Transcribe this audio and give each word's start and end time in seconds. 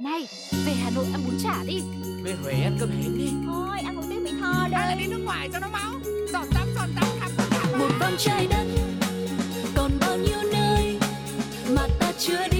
Này, 0.00 0.28
về 0.66 0.72
Hà 0.72 0.90
Nội 0.90 1.06
ăn 1.12 1.24
bún 1.26 1.34
chả 1.42 1.64
đi. 1.66 1.80
Về 2.22 2.34
Huế 2.42 2.52
ăn 2.52 2.76
cơm 2.80 2.90
hến 2.90 3.18
đi. 3.18 3.30
Thôi, 3.46 3.78
ăn 3.84 3.96
một 3.96 4.02
tiếng 4.10 4.24
Mỹ 4.24 4.30
Tho 4.40 4.52
Hay 4.52 4.70
là 4.70 4.86
đây 4.88 4.96
đi 4.98 5.06
nước 5.06 5.20
ngoài 5.24 5.48
cho 5.52 5.58
nó 5.58 5.68
máu? 5.68 5.92
Giọt 6.32 6.44
tắm, 6.54 6.68
giọt 6.74 6.86
tắm, 6.96 7.04
khắp 7.20 7.30
khắp 7.36 7.46
khắp 7.50 7.78
một 7.78 7.88
vòng 8.00 8.14
trái 8.18 8.46
đất 8.50 8.64
còn 9.76 9.90
bao 10.00 10.16
nhiêu 10.16 10.38
nơi 10.52 10.98
mà 11.76 11.88
ta 11.98 12.12
chưa 12.18 12.48
đi 12.52 12.59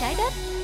trái 0.00 0.14
đất. 0.18 0.59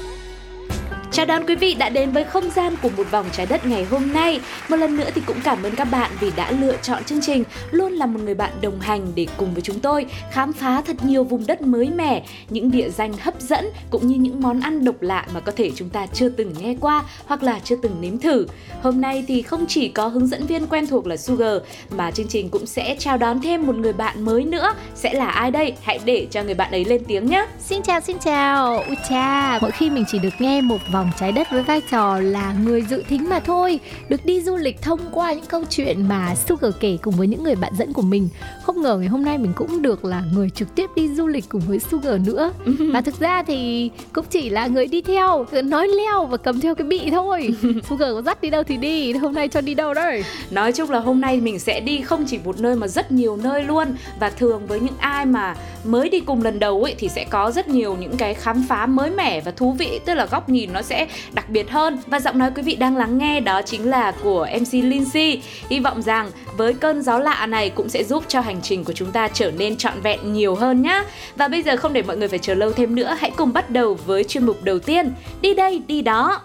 Chào 1.16 1.27
đón 1.27 1.47
quý 1.47 1.55
vị 1.55 1.75
đã 1.75 1.88
đến 1.88 2.11
với 2.11 2.25
không 2.25 2.51
gian 2.51 2.75
của 2.83 2.88
một 2.97 3.11
vòng 3.11 3.27
trái 3.33 3.47
đất 3.47 3.66
ngày 3.66 3.84
hôm 3.84 4.12
nay. 4.12 4.41
Một 4.69 4.77
lần 4.77 4.97
nữa 4.97 5.09
thì 5.15 5.20
cũng 5.27 5.37
cảm 5.45 5.62
ơn 5.62 5.77
các 5.77 5.84
bạn 5.84 6.11
vì 6.20 6.30
đã 6.37 6.51
lựa 6.51 6.77
chọn 6.83 7.05
chương 7.05 7.20
trình, 7.23 7.45
luôn 7.70 7.92
là 7.92 8.06
một 8.06 8.20
người 8.25 8.34
bạn 8.34 8.51
đồng 8.61 8.80
hành 8.80 9.06
để 9.15 9.27
cùng 9.37 9.55
với 9.55 9.62
chúng 9.62 9.80
tôi 9.80 10.06
khám 10.30 10.52
phá 10.52 10.83
thật 10.87 10.97
nhiều 11.02 11.25
vùng 11.25 11.47
đất 11.47 11.62
mới 11.62 11.91
mẻ, 11.91 12.23
những 12.51 12.70
địa 12.70 12.89
danh 12.91 13.12
hấp 13.12 13.41
dẫn 13.41 13.70
cũng 13.91 14.06
như 14.06 14.16
những 14.16 14.42
món 14.42 14.61
ăn 14.61 14.84
độc 14.84 15.02
lạ 15.02 15.27
mà 15.34 15.41
có 15.41 15.52
thể 15.56 15.70
chúng 15.75 15.89
ta 15.89 16.06
chưa 16.06 16.29
từng 16.29 16.55
nghe 16.61 16.77
qua 16.80 17.05
hoặc 17.27 17.42
là 17.42 17.61
chưa 17.64 17.77
từng 17.83 17.97
nếm 18.01 18.19
thử. 18.19 18.47
Hôm 18.83 19.01
nay 19.01 19.25
thì 19.28 19.42
không 19.42 19.64
chỉ 19.69 19.89
có 19.89 20.09
hướng 20.09 20.27
dẫn 20.27 20.47
viên 20.47 20.67
quen 20.67 20.87
thuộc 20.87 21.06
là 21.06 21.17
Sugar 21.17 21.56
mà 21.91 22.11
chương 22.11 22.28
trình 22.28 22.48
cũng 22.48 22.67
sẽ 22.67 22.97
chào 22.98 23.17
đón 23.17 23.41
thêm 23.42 23.67
một 23.67 23.77
người 23.77 23.92
bạn 23.92 24.25
mới 24.25 24.45
nữa. 24.45 24.75
Sẽ 24.95 25.14
là 25.14 25.27
ai 25.27 25.51
đây? 25.51 25.75
Hãy 25.83 25.98
để 26.05 26.27
cho 26.30 26.42
người 26.42 26.55
bạn 26.55 26.70
ấy 26.70 26.84
lên 26.84 27.03
tiếng 27.09 27.27
nhé. 27.27 27.47
Xin 27.59 27.83
chào, 27.83 28.01
xin 28.01 28.17
chào. 28.19 28.78
Ui 28.78 28.97
cha, 29.09 29.59
mỗi 29.62 29.70
khi 29.70 29.91
mình 29.91 30.05
chỉ 30.09 30.19
được 30.19 30.34
nghe 30.39 30.61
một 30.61 30.78
vòng 30.92 31.05
trái 31.19 31.33
đất 31.33 31.47
với 31.50 31.62
vai 31.62 31.81
trò 31.91 32.19
là 32.19 32.55
người 32.64 32.83
dự 32.83 33.03
thính 33.08 33.28
mà 33.28 33.41
thôi, 33.41 33.81
được 34.08 34.25
đi 34.25 34.42
du 34.42 34.56
lịch 34.56 34.83
thông 34.83 35.00
qua 35.12 35.33
những 35.33 35.44
câu 35.48 35.64
chuyện 35.70 36.08
mà 36.08 36.34
Sugar 36.34 36.72
kể 36.81 36.98
cùng 37.03 37.14
với 37.14 37.27
những 37.27 37.44
người 37.44 37.55
bạn 37.55 37.72
dẫn 37.78 37.92
của 37.92 38.03
mình. 38.03 38.28
Không 38.62 38.83
ngờ 38.83 38.97
ngày 38.98 39.08
hôm 39.08 39.25
nay 39.25 39.39
mình 39.39 39.53
cũng 39.56 39.83
được 39.83 40.05
là 40.05 40.22
người 40.33 40.50
trực 40.50 40.75
tiếp 40.75 40.91
đi 40.97 41.14
du 41.14 41.27
lịch 41.27 41.44
cùng 41.48 41.62
với 41.69 41.78
Sugar 41.78 42.20
nữa. 42.27 42.53
Và 42.92 43.00
thực 43.00 43.20
ra 43.20 43.42
thì 43.42 43.91
cũng 44.12 44.25
chỉ 44.31 44.50
là 44.50 44.66
người 44.66 44.86
đi 44.86 45.03
theo, 45.03 45.47
nói 45.64 45.89
leo 45.89 46.25
và 46.25 46.36
cầm 46.36 46.61
theo 46.61 46.75
cái 46.75 46.86
bị 46.86 47.11
thôi. 47.11 47.55
Sugar 47.88 48.11
có 48.12 48.22
dắt 48.22 48.41
đi 48.41 48.50
đâu 48.50 48.62
thì 48.62 48.77
đi, 48.77 49.12
hôm 49.12 49.34
nay 49.34 49.48
cho 49.48 49.61
đi 49.61 49.75
đâu 49.75 49.94
đây? 49.94 50.25
Nói 50.50 50.72
chung 50.72 50.91
là 50.91 50.98
hôm 50.98 51.20
nay 51.20 51.41
mình 51.41 51.59
sẽ 51.59 51.81
đi 51.81 52.00
không 52.00 52.25
chỉ 52.27 52.38
một 52.44 52.61
nơi 52.61 52.77
mà 52.77 52.88
rất 52.88 53.12
nhiều 53.12 53.36
nơi 53.36 53.64
luôn 53.64 53.97
Và 54.20 54.31
thường 54.31 54.66
với 54.66 54.81
những 54.81 54.97
ai 54.98 55.27
mà 55.27 55.55
mới 55.87 56.09
đi 56.09 56.20
cùng 56.20 56.42
lần 56.42 56.59
đầu 56.59 56.83
ấy 56.83 56.95
thì 56.98 57.09
sẽ 57.09 57.25
có 57.31 57.51
rất 57.51 57.69
nhiều 57.69 57.97
những 58.01 58.17
cái 58.17 58.34
khám 58.34 58.65
phá 58.69 58.87
mới 58.87 59.11
mẻ 59.11 59.41
và 59.41 59.51
thú 59.51 59.73
vị 59.73 60.01
Tức 60.05 60.15
là 60.15 60.27
góc 60.27 60.48
nhìn 60.48 60.73
nó 60.73 60.83
sẽ 60.83 61.06
đặc 61.33 61.51
biệt 61.51 61.70
hơn. 61.70 61.98
Và 62.06 62.20
giọng 62.20 62.39
nói 62.39 62.51
quý 62.55 62.62
vị 62.62 62.77
đang 62.77 62.97
lắng 62.97 63.19
nghe 63.19 63.41
đó 63.41 63.62
chính 63.62 63.91
là 63.91 64.12
của 64.23 64.47
MC 64.61 64.73
Lindsay. 64.73 65.43
Hy 65.70 65.81
vọng 65.81 66.03
rằng 66.03 66.31
với 66.56 66.75
cơn 66.75 67.03
gió 67.03 67.19
lạ 67.19 67.47
này 67.47 67.70
cũng 67.70 67.89
sẽ 67.89 68.05
giúp 68.05 68.25
cho 68.28 68.41
hành 68.41 68.62
trình 68.62 68.84
của 68.84 68.93
chúng 68.93 69.12
ta 69.12 69.28
trở 69.28 69.51
nên 69.51 69.77
trọn 69.77 70.01
vẹn 70.03 70.33
nhiều 70.33 70.55
hơn 70.55 70.83
nhá. 70.83 71.05
Và 71.37 71.48
bây 71.48 71.62
giờ 71.62 71.77
không 71.77 71.93
để 71.93 72.03
mọi 72.03 72.17
người 72.17 72.28
phải 72.28 72.39
chờ 72.39 72.55
lâu 72.55 72.73
thêm 72.73 72.95
nữa 72.95 73.17
Hãy 73.19 73.31
cùng 73.37 73.53
bắt 73.53 73.71
đầu 73.71 73.98
với 74.06 74.25
chuyên 74.25 74.47
mục 74.47 74.62
đầu 74.62 74.78
tiên. 74.78 75.12
Đi 75.41 75.55
đây, 75.55 75.83
đi 75.87 76.03
đó. 76.03 76.41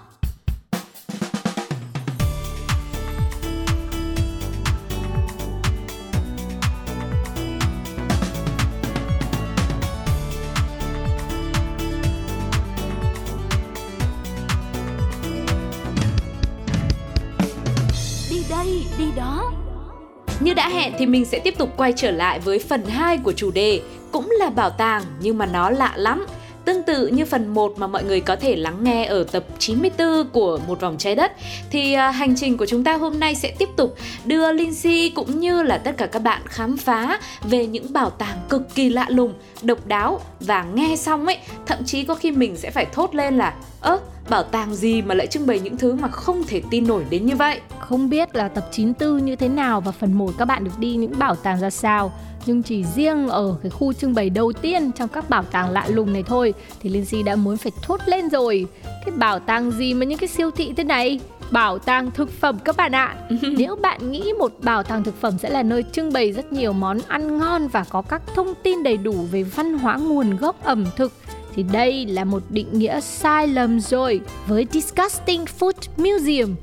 Thì 21.02 21.08
mình 21.08 21.26
sẽ 21.26 21.40
tiếp 21.40 21.58
tục 21.58 21.74
quay 21.78 21.94
trở 21.96 22.12
lại 22.12 22.40
với 22.40 22.60
phần 22.60 22.86
2 22.86 23.18
của 23.18 23.32
chủ 23.32 23.52
đề 23.52 23.82
Cũng 24.12 24.30
là 24.40 24.50
bảo 24.50 24.70
tàng 24.70 25.04
nhưng 25.22 25.38
mà 25.38 25.46
nó 25.46 25.70
lạ 25.70 25.94
lắm. 25.96 26.26
Tương 26.66 26.84
tự 26.84 27.08
như 27.08 27.26
phần 27.26 27.48
1 27.48 27.74
mà 27.78 27.88
mọi 27.88 28.04
người 28.04 28.20
có 28.20 28.36
thể 28.36 28.56
lắng 28.56 28.84
nghe 28.84 29.06
ở 29.06 29.24
tập 29.24 29.44
94 29.60 30.28
của 30.32 30.60
Một 30.68 30.82
vòng 30.82 30.96
trái 30.98 31.16
đất 31.16 31.32
thì 31.72 31.94
à, 31.94 32.12
hành 32.12 32.36
trình 32.36 32.58
của 32.58 32.66
chúng 32.66 32.84
ta 32.84 32.94
hôm 32.94 33.20
nay 33.20 33.36
sẽ 33.36 33.56
tiếp 33.60 33.70
tục 33.76 33.96
đưa 34.26 34.52
Lindsay 34.52 35.12
cũng 35.16 35.40
như 35.40 35.64
là 35.64 35.78
tất 35.78 35.98
cả 35.98 36.06
các 36.06 36.20
bạn 36.20 36.42
khám 36.46 36.78
phá 36.78 37.20
về 37.44 37.66
những 37.66 37.94
bảo 37.94 38.10
tàng 38.10 38.38
cực 38.50 38.76
kỳ 38.76 38.90
lạ 38.90 39.06
lùng, 39.10 39.34
độc 39.62 39.88
đáo 39.88 40.22
và 40.40 40.64
nghe 40.74 40.96
xong 40.96 41.26
ấy, 41.26 41.38
thậm 41.66 41.80
chí 41.86 42.04
có 42.04 42.16
khi 42.16 42.32
mình 42.32 42.58
sẽ 42.58 42.72
phải 42.72 42.86
thốt 42.86 43.16
lên 43.16 43.38
là 43.38 43.54
ơ 43.82 44.00
bảo 44.30 44.44
tàng 44.44 44.76
gì 44.76 45.02
mà 45.02 45.16
lại 45.16 45.28
trưng 45.28 45.48
bày 45.48 45.60
những 45.60 45.78
thứ 45.78 45.94
mà 45.94 46.08
không 46.08 46.44
thể 46.48 46.62
tin 46.70 46.88
nổi 46.88 47.06
đến 47.10 47.26
như 47.26 47.36
vậy. 47.36 47.62
Không 47.80 48.10
biết 48.10 48.36
là 48.36 48.48
tập 48.48 48.68
94 48.72 49.26
như 49.26 49.36
thế 49.36 49.48
nào 49.48 49.82
và 49.82 49.92
phần 49.92 50.14
1 50.14 50.32
các 50.38 50.46
bạn 50.46 50.64
được 50.64 50.80
đi 50.80 50.96
những 50.96 51.20
bảo 51.20 51.36
tàng 51.36 51.60
ra 51.60 51.70
sao. 51.70 52.12
Nhưng 52.46 52.64
chỉ 52.64 52.84
riêng 52.84 53.28
ở 53.28 53.56
cái 53.64 53.70
khu 53.70 53.94
trưng 53.94 54.14
bày 54.14 54.30
đầu 54.30 54.54
tiên 54.54 54.92
trong 54.92 55.08
các 55.08 55.30
bảo 55.30 55.44
tàng 55.44 55.72
lạ 55.72 55.88
lùng 55.88 56.14
này 56.14 56.24
thôi 56.24 56.54
Thì 56.80 56.90
Lindsay 56.90 57.24
đã 57.24 57.36
muốn 57.36 57.58
phải 57.58 57.72
thốt 57.82 58.02
lên 58.06 58.30
rồi. 58.30 58.68
Cái 58.84 59.12
bảo 59.16 59.40
tàng 59.40 59.72
gì 59.72 59.94
mà 59.94 60.06
những 60.06 60.20
cái 60.20 60.28
siêu 60.28 60.52
thị 60.52 60.74
thế 60.78 60.84
này? 60.84 61.20
Bảo 61.52 61.80
tàng 61.80 62.12
thực 62.12 62.32
phẩm 62.32 62.60
các 62.64 62.78
bạn 62.78 62.92
ạ. 62.92 63.16
Nếu 63.42 63.76
bạn 63.76 64.12
nghĩ 64.12 64.34
một 64.40 64.52
bảo 64.62 64.84
tàng 64.84 65.04
thực 65.04 65.22
phẩm 65.22 65.38
sẽ 65.38 65.50
là 65.50 65.64
nơi 65.64 65.84
trưng 65.92 66.14
bày 66.14 66.32
rất 66.32 66.54
nhiều 66.54 66.74
món 66.74 66.98
ăn 67.08 67.38
ngon 67.38 67.68
Và 67.68 67.86
có 67.90 68.02
các 68.02 68.22
thông 68.36 68.54
tin 68.64 68.84
đầy 68.84 68.98
đủ 68.98 69.14
về 69.32 69.44
văn 69.44 69.78
hóa 69.78 69.98
nguồn 69.98 70.36
gốc 70.36 70.64
ẩm 70.64 70.86
thực 70.96 71.12
thì 71.56 71.64
đây 71.64 72.06
là 72.06 72.24
một 72.24 72.44
định 72.50 72.68
nghĩa 72.80 73.00
sai 73.00 73.48
lầm 73.48 73.80
rồi 73.80 74.22
với 74.48 74.68
Disgusting 74.72 75.46
Food 75.60 75.74
Museum 75.98 76.56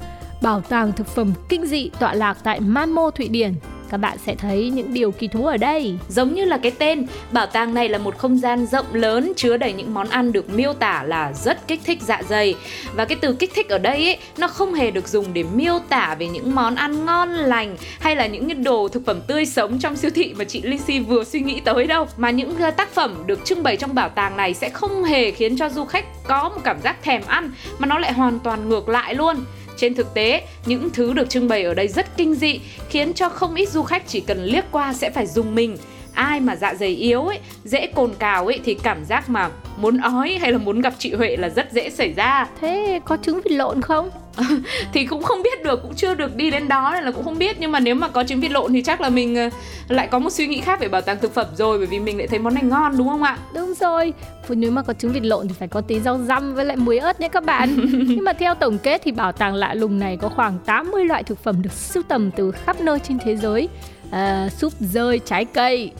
bảo 0.43 0.60
tàng 0.60 0.93
thực 0.93 1.06
phẩm 1.06 1.32
kinh 1.49 1.66
dị 1.66 1.91
tọa 1.99 2.15
lạc 2.15 2.38
tại 2.44 2.60
Malmö, 2.60 3.10
Thụy 3.15 3.28
Điển. 3.28 3.54
Các 3.91 3.97
bạn 3.97 4.19
sẽ 4.26 4.34
thấy 4.34 4.71
những 4.71 4.94
điều 4.94 5.10
kỳ 5.10 5.28
thú 5.28 5.47
ở 5.47 5.56
đây. 5.56 5.97
Giống 6.09 6.34
như 6.34 6.44
là 6.44 6.59
cái 6.59 6.72
tên, 6.78 7.06
bảo 7.32 7.47
tàng 7.47 7.75
này 7.75 7.88
là 7.88 7.99
một 7.99 8.19
không 8.19 8.38
gian 8.38 8.66
rộng 8.66 8.87
lớn 8.93 9.32
chứa 9.37 9.56
đầy 9.56 9.72
những 9.72 9.94
món 9.94 10.09
ăn 10.09 10.32
được 10.32 10.50
miêu 10.50 10.72
tả 10.72 11.03
là 11.03 11.32
rất 11.32 11.69
kích 11.69 11.81
thích 11.84 11.99
dạ 12.03 12.22
dày. 12.28 12.54
Và 12.94 13.04
cái 13.04 13.19
từ 13.21 13.32
kích 13.32 13.53
thích 13.54 13.69
ở 13.69 13.78
đây 13.78 14.04
ấy, 14.04 14.19
nó 14.38 14.49
không 14.49 14.75
hề 14.75 14.91
được 14.91 15.09
dùng 15.09 15.32
để 15.32 15.44
miêu 15.54 15.78
tả 15.88 16.16
về 16.19 16.28
những 16.28 16.54
món 16.54 16.75
ăn 16.75 17.04
ngon 17.04 17.31
lành 17.31 17.76
hay 18.00 18.16
là 18.16 18.26
những 18.26 18.65
đồ 18.65 18.88
thực 18.88 19.06
phẩm 19.06 19.21
tươi 19.26 19.47
sống 19.47 19.78
trong 19.78 19.97
siêu 19.97 20.10
thị 20.15 20.34
mà 20.38 20.44
chị 20.44 20.62
Lucy 20.62 20.99
vừa 20.99 21.25
suy 21.25 21.41
nghĩ 21.41 21.60
tới 21.60 21.87
đâu. 21.87 22.06
Mà 22.16 22.31
những 22.31 22.56
à, 22.56 22.70
tác 22.70 22.94
phẩm 22.94 23.22
được 23.26 23.44
trưng 23.44 23.62
bày 23.62 23.76
trong 23.76 23.94
bảo 23.94 24.09
tàng 24.09 24.37
này 24.37 24.55
sẽ 24.55 24.69
không 24.69 25.05
hề 25.05 25.31
khiến 25.31 25.56
cho 25.56 25.69
du 25.69 25.84
khách 25.84 26.05
có 26.26 26.49
một 26.49 26.60
cảm 26.65 26.81
giác 26.82 27.03
thèm 27.03 27.22
ăn 27.26 27.53
mà 27.78 27.87
nó 27.87 27.99
lại 27.99 28.12
hoàn 28.12 28.38
toàn 28.38 28.69
ngược 28.69 28.88
lại 28.88 29.15
luôn. 29.15 29.37
Trên 29.78 29.94
thực 29.94 30.14
tế, 30.14 30.42
những 30.66 30.90
thứ 30.92 31.12
được 31.12 31.30
trưng 31.30 31.48
bày 31.48 31.62
ở 31.62 31.74
đây 31.74 31.88
rất 31.88 32.16
kinh 32.16 32.34
dị, 32.34 32.60
khiến 32.88 33.14
cho 33.14 33.28
không 33.28 33.54
ít 33.54 33.68
du 33.68 33.82
khách 33.82 34.02
chỉ 34.06 34.20
cần 34.20 34.44
liếc 34.44 34.64
qua 34.70 34.92
sẽ 34.92 35.10
phải 35.10 35.26
dùng 35.26 35.54
mình. 35.54 35.76
Ai 36.12 36.40
mà 36.40 36.56
dạ 36.56 36.74
dày 36.74 36.88
yếu 36.88 37.22
ấy, 37.22 37.38
dễ 37.64 37.86
cồn 37.86 38.14
cào 38.18 38.46
ấy 38.46 38.60
thì 38.64 38.74
cảm 38.74 39.04
giác 39.04 39.28
mà 39.28 39.50
muốn 39.76 39.98
ói 39.98 40.38
hay 40.40 40.52
là 40.52 40.58
muốn 40.58 40.80
gặp 40.80 40.94
chị 40.98 41.12
Huệ 41.12 41.36
là 41.36 41.48
rất 41.48 41.72
dễ 41.72 41.90
xảy 41.90 42.12
ra. 42.12 42.46
Thế 42.60 43.00
có 43.04 43.16
trứng 43.16 43.40
vịt 43.44 43.52
lộn 43.52 43.82
không? 43.82 44.10
thì 44.93 45.06
cũng 45.06 45.22
không 45.22 45.43
biết 45.43 45.62
được, 45.65 45.82
cũng 45.82 45.94
chưa 45.94 46.15
được 46.15 46.37
đi 46.37 46.50
đến 46.50 46.69
đó 46.69 46.91
nên 46.94 47.04
là 47.04 47.10
cũng 47.10 47.25
không 47.25 47.38
biết. 47.38 47.56
Nhưng 47.60 47.72
mà 47.72 47.81
nếu 47.81 47.94
mà 47.94 48.09
có 48.09 48.25
trứng 48.25 48.41
vịt 48.41 48.50
lộn 48.50 48.72
thì 48.72 48.82
chắc 48.82 49.00
là 49.00 49.09
mình 49.09 49.37
ờ, 49.37 49.49
lại 49.88 50.06
có 50.06 50.19
một 50.19 50.32
suy 50.32 50.47
nghĩ 50.47 50.60
khác 50.60 50.81
về 50.81 50.88
bảo 50.88 51.00
tàng 51.00 51.19
thực 51.22 51.34
phẩm 51.34 51.47
rồi 51.56 51.78
bởi 51.78 51.87
vì 51.87 52.00
mình 52.00 52.19
lại 52.19 52.26
thấy 52.26 52.38
món 52.38 52.54
này 52.54 52.62
ngon 52.62 52.99
đúng 52.99 53.09
không 53.09 53.22
ạ? 53.22 53.38
Đúng 53.54 53.75
rồi, 53.75 54.12
nếu 54.49 54.71
mà 54.71 54.82
có 54.82 54.93
trứng 54.93 55.12
vịt 55.12 55.25
lộn 55.25 55.49
thì 55.49 55.54
phải 55.59 55.69
có 55.69 55.81
tí 55.81 56.00
rau 56.00 56.19
răm 56.19 56.54
với 56.54 56.65
lại 56.65 56.76
muối 56.76 56.99
ớt 56.99 57.21
nhé 57.21 57.28
các 57.28 57.44
bạn. 57.44 57.76
Nhưng 57.93 58.25
mà 58.25 58.32
theo 58.32 58.54
tổng 58.54 58.78
kết 58.78 59.00
thì 59.04 59.12
bảo 59.12 59.32
tàng 59.32 59.54
lạ 59.54 59.75
lùng 59.75 59.99
này 59.99 60.16
có 60.16 60.28
khoảng 60.28 60.59
80 60.66 61.05
loại 61.05 61.22
thực 61.22 61.43
phẩm 61.43 61.62
được 61.62 61.72
sưu 61.72 62.03
tầm 62.03 62.31
từ 62.31 62.50
khắp 62.50 62.81
nơi 62.81 62.99
trên 62.99 63.19
thế 63.19 63.37
giới. 63.37 63.69
À, 64.10 64.49
Súp 64.56 64.72
rơi 64.81 65.20
trái 65.25 65.44
cây 65.44 65.93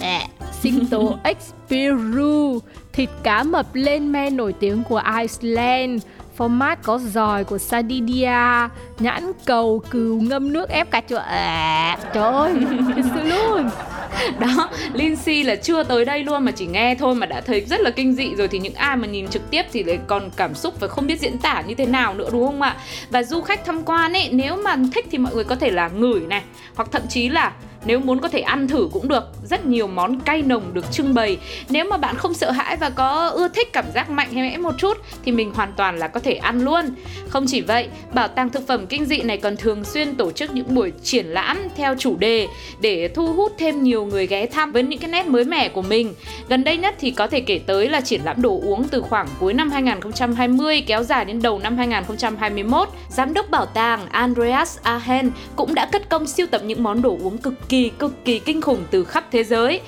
à, 0.00 0.20
Sinh 0.62 0.86
tố 0.86 1.18
ếch 1.24 1.38
Peru 1.68 2.60
Thịt 2.92 3.08
cá 3.22 3.42
mập 3.42 3.66
lên 3.74 4.12
men 4.12 4.36
nổi 4.36 4.54
tiếng 4.60 4.82
của 4.88 5.02
Iceland 5.20 6.02
format 6.38 6.76
có 6.82 6.98
giòi 6.98 7.44
của 7.44 7.58
Sardinia 7.58 8.68
nhãn 8.98 9.32
cầu 9.44 9.82
cừu 9.90 10.20
ngâm 10.20 10.52
nước 10.52 10.68
ép 10.68 10.90
cà 10.90 11.00
chua. 11.08 11.16
À, 11.16 11.98
trời 12.14 12.32
ơi 12.32 12.54
thật 12.96 13.02
sự 13.14 13.22
luôn. 13.22 13.70
Đó 14.38 14.70
Lindsay 14.92 15.44
là 15.44 15.56
chưa 15.56 15.82
tới 15.82 16.04
đây 16.04 16.24
luôn 16.24 16.44
mà 16.44 16.52
chỉ 16.52 16.66
nghe 16.66 16.94
thôi 16.94 17.14
mà 17.14 17.26
đã 17.26 17.40
thấy 17.40 17.60
rất 17.60 17.80
là 17.80 17.90
kinh 17.90 18.14
dị 18.14 18.34
rồi 18.34 18.48
thì 18.48 18.58
những 18.58 18.74
ai 18.74 18.96
mà 18.96 19.06
nhìn 19.06 19.28
trực 19.28 19.50
tiếp 19.50 19.62
thì 19.72 19.82
lại 19.82 19.98
còn 20.06 20.30
cảm 20.36 20.54
xúc 20.54 20.80
và 20.80 20.88
không 20.88 21.06
biết 21.06 21.20
diễn 21.20 21.38
tả 21.38 21.62
như 21.66 21.74
thế 21.74 21.86
nào 21.86 22.14
nữa 22.14 22.28
đúng 22.32 22.46
không 22.46 22.62
ạ? 22.62 22.76
Và 23.10 23.22
du 23.22 23.40
khách 23.40 23.64
tham 23.64 23.82
quan 23.82 24.12
ấy 24.12 24.28
nếu 24.32 24.56
mà 24.56 24.76
thích 24.94 25.06
thì 25.10 25.18
mọi 25.18 25.34
người 25.34 25.44
có 25.44 25.56
thể 25.56 25.70
là 25.70 25.88
ngửi 25.88 26.20
này 26.20 26.42
hoặc 26.74 26.88
thậm 26.92 27.02
chí 27.08 27.28
là 27.28 27.52
nếu 27.86 28.00
muốn 28.00 28.20
có 28.20 28.28
thể 28.28 28.40
ăn 28.40 28.68
thử 28.68 28.88
cũng 28.92 29.08
được. 29.08 29.24
Rất 29.50 29.66
nhiều 29.66 29.86
món 29.86 30.20
cay 30.20 30.42
nồng 30.42 30.74
được 30.74 30.92
trưng 30.92 31.14
bày. 31.14 31.38
Nếu 31.68 31.84
mà 31.84 31.96
bạn 31.96 32.16
không 32.16 32.34
sợ 32.34 32.50
hãi 32.50 32.76
và 32.76 32.90
có 32.90 33.28
ưa 33.28 33.48
thích 33.48 33.72
cảm 33.72 33.84
giác 33.94 34.10
mạnh 34.10 34.32
hay 34.32 34.50
mẽ 34.50 34.56
một 34.56 34.74
chút, 34.78 34.96
thì 35.24 35.32
mình 35.32 35.52
hoàn 35.54 35.72
toàn 35.76 35.98
là 35.98 36.08
có 36.08 36.20
thể 36.20 36.34
ăn 36.34 36.60
luôn. 36.60 36.84
Không 37.28 37.44
chỉ 37.48 37.60
vậy, 37.60 37.88
bảo 38.14 38.28
tàng 38.28 38.50
thực 38.50 38.66
phẩm 38.66 38.86
kinh 38.86 39.04
dị 39.04 39.22
này 39.22 39.36
còn 39.38 39.56
thường 39.56 39.84
xuyên 39.84 40.14
tổ 40.14 40.30
chức 40.30 40.54
những 40.54 40.74
buổi 40.74 40.92
triển 41.02 41.26
lãm 41.26 41.58
theo 41.76 41.94
chủ 41.98 42.16
đề 42.16 42.48
để 42.80 43.08
thu 43.08 43.32
hút 43.32 43.52
thêm 43.58 43.82
nhiều 43.82 44.04
người 44.04 44.26
ghé 44.26 44.46
thăm 44.46 44.72
với 44.72 44.82
những 44.82 44.98
cái 44.98 45.10
nét 45.10 45.26
mới 45.26 45.44
mẻ 45.44 45.68
của 45.68 45.82
mình. 45.82 46.14
Gần 46.48 46.64
đây 46.64 46.76
nhất 46.76 46.94
thì 47.00 47.10
có 47.10 47.26
thể 47.26 47.40
kể 47.40 47.60
tới 47.66 47.88
là 47.88 48.00
triển 48.00 48.20
lãm 48.24 48.42
đồ 48.42 48.60
uống 48.62 48.88
từ 48.88 49.02
khoảng 49.02 49.26
cuối 49.40 49.54
năm 49.54 49.70
2020 49.70 50.80
kéo 50.86 51.02
dài 51.02 51.24
đến 51.24 51.42
đầu 51.42 51.58
năm 51.58 51.76
2021 51.76 52.88
giám 53.08 53.34
đốc 53.34 53.50
bảo 53.50 53.66
tàng 53.66 54.00
Andreas 54.10 54.78
Ahen 54.82 55.30
cũng 55.56 55.74
đã 55.74 55.88
cất 55.92 56.08
công 56.08 56.26
siêu 56.26 56.46
tập 56.50 56.60
những 56.64 56.82
món 56.82 57.02
đồ 57.02 57.16
uống 57.22 57.38
cực 57.38 57.68
kỳ 57.68 57.75
cực 57.98 58.24
kỳ 58.24 58.38
kinh 58.38 58.60
khủng 58.60 58.84
từ 58.90 59.04
khắp 59.04 59.24
thế 59.32 59.44
giới. 59.44 59.80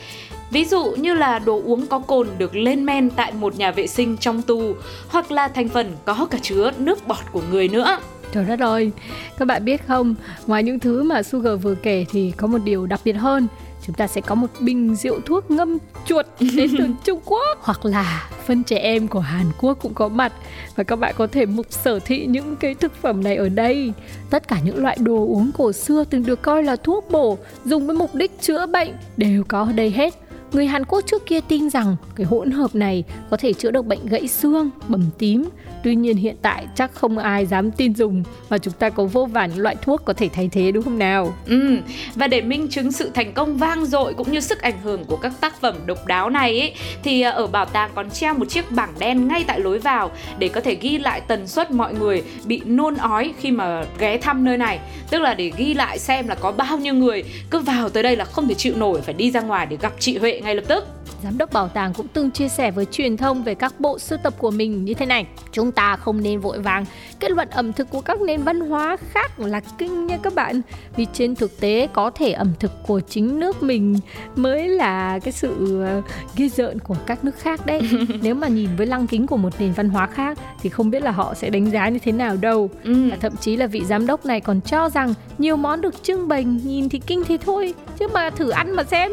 Ví 0.51 0.65
dụ 0.65 0.85
như 0.85 1.15
là 1.15 1.39
đồ 1.39 1.63
uống 1.65 1.87
có 1.87 1.99
cồn 1.99 2.29
được 2.39 2.57
lên 2.57 2.87
men 2.87 3.11
tại 3.11 3.33
một 3.33 3.57
nhà 3.57 3.71
vệ 3.71 3.87
sinh 3.87 4.17
trong 4.17 4.43
tù 4.43 4.75
hoặc 5.09 5.33
là 5.33 5.49
thành 5.49 5.69
phần 5.69 5.93
có 6.05 6.29
cả 6.31 6.39
chứa 6.43 6.71
nước 6.79 7.07
bọt 7.07 7.33
của 7.33 7.43
người 7.51 7.69
nữa. 7.69 7.99
Trời 8.33 8.45
đất 8.45 8.61
ơi, 8.61 8.91
các 9.39 9.45
bạn 9.45 9.65
biết 9.65 9.87
không, 9.87 10.15
ngoài 10.47 10.63
những 10.63 10.79
thứ 10.79 11.03
mà 11.03 11.23
Sugar 11.23 11.63
vừa 11.63 11.75
kể 11.75 12.05
thì 12.11 12.33
có 12.37 12.47
một 12.47 12.59
điều 12.65 12.87
đặc 12.87 13.01
biệt 13.05 13.13
hơn 13.13 13.49
chúng 13.87 13.95
ta 13.95 14.07
sẽ 14.07 14.21
có 14.21 14.35
một 14.35 14.47
bình 14.61 14.95
rượu 14.95 15.21
thuốc 15.27 15.51
ngâm 15.51 15.79
chuột 16.07 16.27
đến 16.41 16.71
từ 16.79 16.87
Trung 17.05 17.21
Quốc 17.25 17.59
hoặc 17.61 17.85
là 17.85 18.29
phân 18.47 18.65
trẻ 18.65 18.77
em 18.77 19.09
của 19.09 19.21
Hàn 19.21 19.47
Quốc 19.61 19.79
cũng 19.81 19.95
có 19.95 20.09
mặt 20.09 20.33
và 20.77 20.85
các 20.85 20.97
bạn 20.97 21.15
có 21.19 21.27
thể 21.27 21.47
mục 21.47 21.67
sở 21.71 21.99
thị 21.99 22.27
những 22.27 22.57
cái 22.57 22.75
thực 22.75 22.93
phẩm 23.03 23.25
này 23.25 23.37
ở 23.37 23.49
đây. 23.49 23.93
Tất 24.31 24.49
cả 24.49 24.61
những 24.65 24.83
loại 24.83 24.97
đồ 25.01 25.17
uống 25.17 25.51
cổ 25.59 25.73
xưa 25.73 26.05
từng 26.05 26.27
được 26.27 26.43
coi 26.43 26.63
là 26.63 26.77
thuốc 26.77 27.11
bổ 27.11 27.39
dùng 27.65 27.87
với 27.87 27.97
mục 27.97 28.15
đích 28.15 28.41
chữa 28.41 28.67
bệnh 28.67 28.93
đều 29.17 29.45
có 29.49 29.63
ở 29.63 29.73
đây 29.73 29.91
hết. 29.91 30.15
Người 30.53 30.67
Hàn 30.67 30.85
Quốc 30.85 31.05
trước 31.07 31.27
kia 31.27 31.41
tin 31.41 31.71
rằng 31.71 31.97
cái 32.17 32.27
hỗn 32.27 32.51
hợp 32.51 32.75
này 32.75 33.05
có 33.31 33.37
thể 33.37 33.53
chữa 33.53 33.71
được 33.71 33.87
bệnh 33.87 34.07
gãy 34.07 34.29
xương, 34.29 34.71
bầm 34.89 35.05
tím, 35.19 35.45
Tuy 35.83 35.95
nhiên 35.95 36.17
hiện 36.17 36.37
tại 36.43 36.67
chắc 36.75 36.95
không 36.95 37.19
ai 37.19 37.47
dám 37.47 37.71
tin 37.71 37.95
dùng 37.95 38.23
và 38.49 38.59
chúng 38.59 38.75
ta 38.75 38.91
có 38.91 39.05
vô 39.05 39.27
vàn 39.27 39.51
những 39.51 39.63
loại 39.63 39.77
thuốc 39.83 40.05
có 40.05 40.13
thể 40.13 40.29
thay 40.33 40.49
thế 40.53 40.73
đúng 40.73 40.85
không 40.85 40.99
nào? 40.99 41.35
Ừ, 41.47 41.77
và 42.15 42.27
để 42.27 42.41
minh 42.41 42.69
chứng 42.69 42.93
sự 42.93 43.11
thành 43.15 43.33
công 43.33 43.57
vang 43.57 43.87
dội 43.87 44.15
cũng 44.15 44.33
như 44.33 44.41
sức 44.41 44.61
ảnh 44.61 44.81
hưởng 44.83 45.05
của 45.05 45.17
các 45.17 45.33
tác 45.41 45.61
phẩm 45.61 45.75
độc 45.87 46.07
đáo 46.07 46.31
này 46.31 46.61
ấy, 46.61 46.75
thì 47.03 47.21
à, 47.21 47.31
ở 47.31 47.47
bảo 47.47 47.65
tàng 47.65 47.91
còn 47.95 48.11
treo 48.11 48.35
một 48.35 48.49
chiếc 48.49 48.71
bảng 48.71 48.95
đen 48.99 49.29
ngay 49.29 49.45
tại 49.47 49.61
lối 49.61 49.79
vào 49.79 50.11
để 50.39 50.49
có 50.49 50.61
thể 50.61 50.75
ghi 50.75 50.99
lại 50.99 51.21
tần 51.21 51.49
suất 51.49 51.71
mọi 51.71 51.95
người 51.95 52.23
bị 52.45 52.61
nôn 52.65 52.95
ói 52.97 53.33
khi 53.41 53.51
mà 53.51 53.85
ghé 53.99 54.19
thăm 54.19 54.45
nơi 54.45 54.57
này. 54.57 54.79
Tức 55.11 55.21
là 55.21 55.35
để 55.35 55.53
ghi 55.57 55.75
lại 55.75 55.99
xem 55.99 56.29
là 56.29 56.35
có 56.35 56.53
bao 56.53 56.79
nhiêu 56.79 56.95
người 56.95 57.25
cứ 57.51 57.59
vào 57.59 57.89
tới 57.89 58.03
đây 58.03 58.17
là 58.17 58.25
không 58.25 58.49
thể 58.49 58.55
chịu 58.55 58.77
nổi 58.77 59.01
phải 59.01 59.15
đi 59.15 59.31
ra 59.31 59.41
ngoài 59.41 59.67
để 59.67 59.77
gặp 59.81 59.93
chị 59.99 60.19
Huệ 60.19 60.41
ngay 60.45 60.55
lập 60.55 60.65
tức. 60.69 60.85
Giám 61.23 61.39
đốc 61.39 61.53
bảo 61.53 61.69
tàng 61.69 61.93
cũng 61.95 62.07
từng 62.09 62.31
chia 62.31 62.49
sẻ 62.49 62.71
với 62.71 62.85
truyền 62.85 63.17
thông 63.17 63.43
về 63.43 63.55
các 63.55 63.81
bộ 63.81 63.99
sưu 63.99 64.19
tập 64.19 64.35
của 64.39 64.51
mình 64.51 64.85
như 64.85 64.95
thế 64.95 65.07
này. 65.07 65.27
Chúng 65.53 65.73
ta 65.73 65.97
không 65.97 66.23
nên 66.23 66.41
vội 66.41 66.61
vàng 66.61 66.85
kết 67.21 67.31
luận 67.31 67.49
ẩm 67.51 67.73
thực 67.73 67.91
của 67.91 68.01
các 68.01 68.21
nền 68.21 68.43
văn 68.43 68.61
hóa 68.61 68.97
khác 69.11 69.41
là 69.41 69.61
kinh 69.79 70.07
nha 70.07 70.19
các 70.23 70.35
bạn. 70.35 70.61
Vì 70.97 71.07
trên 71.13 71.35
thực 71.35 71.61
tế 71.61 71.89
có 71.93 72.11
thể 72.11 72.33
ẩm 72.33 72.53
thực 72.61 72.73
của 72.87 73.01
chính 73.01 73.41
nước 73.41 73.63
mình 73.63 73.99
mới 74.37 74.69
là 74.69 75.19
cái 75.19 75.33
sự 75.33 75.83
ờ, 75.83 76.03
ghi 76.37 76.49
rợn 76.49 76.79
của 76.79 76.97
các 77.07 77.25
nước 77.25 77.39
khác 77.39 77.67
đấy. 77.67 77.81
Nếu 78.23 78.35
mà 78.35 78.49
nhìn 78.49 78.77
với 78.77 78.87
lăng 78.87 79.07
kính 79.07 79.27
của 79.27 79.37
một 79.37 79.53
nền 79.59 79.73
văn 79.73 79.89
hóa 79.89 80.07
khác 80.07 80.39
thì 80.61 80.71
không 80.71 80.91
biết 80.91 81.03
là 81.03 81.11
họ 81.11 81.35
sẽ 81.35 81.51
đánh 81.51 81.71
giá 81.71 81.89
như 81.89 81.99
thế 81.99 82.13
nào 82.13 82.37
đâu. 82.37 82.71
Ừ. 82.85 83.11
Và 83.11 83.17
thậm 83.21 83.37
chí 83.37 83.57
là 83.57 83.67
vị 83.67 83.85
giám 83.85 84.07
đốc 84.07 84.27
này 84.27 84.41
còn 84.41 84.61
cho 84.61 84.91
rằng 84.91 85.15
nhiều 85.39 85.57
món 85.57 85.81
được 85.81 86.03
trưng 86.03 86.29
bày 86.29 86.45
nhìn 86.45 86.89
thì 86.89 87.01
kinh 87.07 87.25
thế 87.25 87.39
thôi 87.45 87.75
chứ 87.99 88.09
mà 88.13 88.31
thử 88.31 88.51
ăn 88.51 88.77
mà 88.77 88.85
xem 88.85 89.13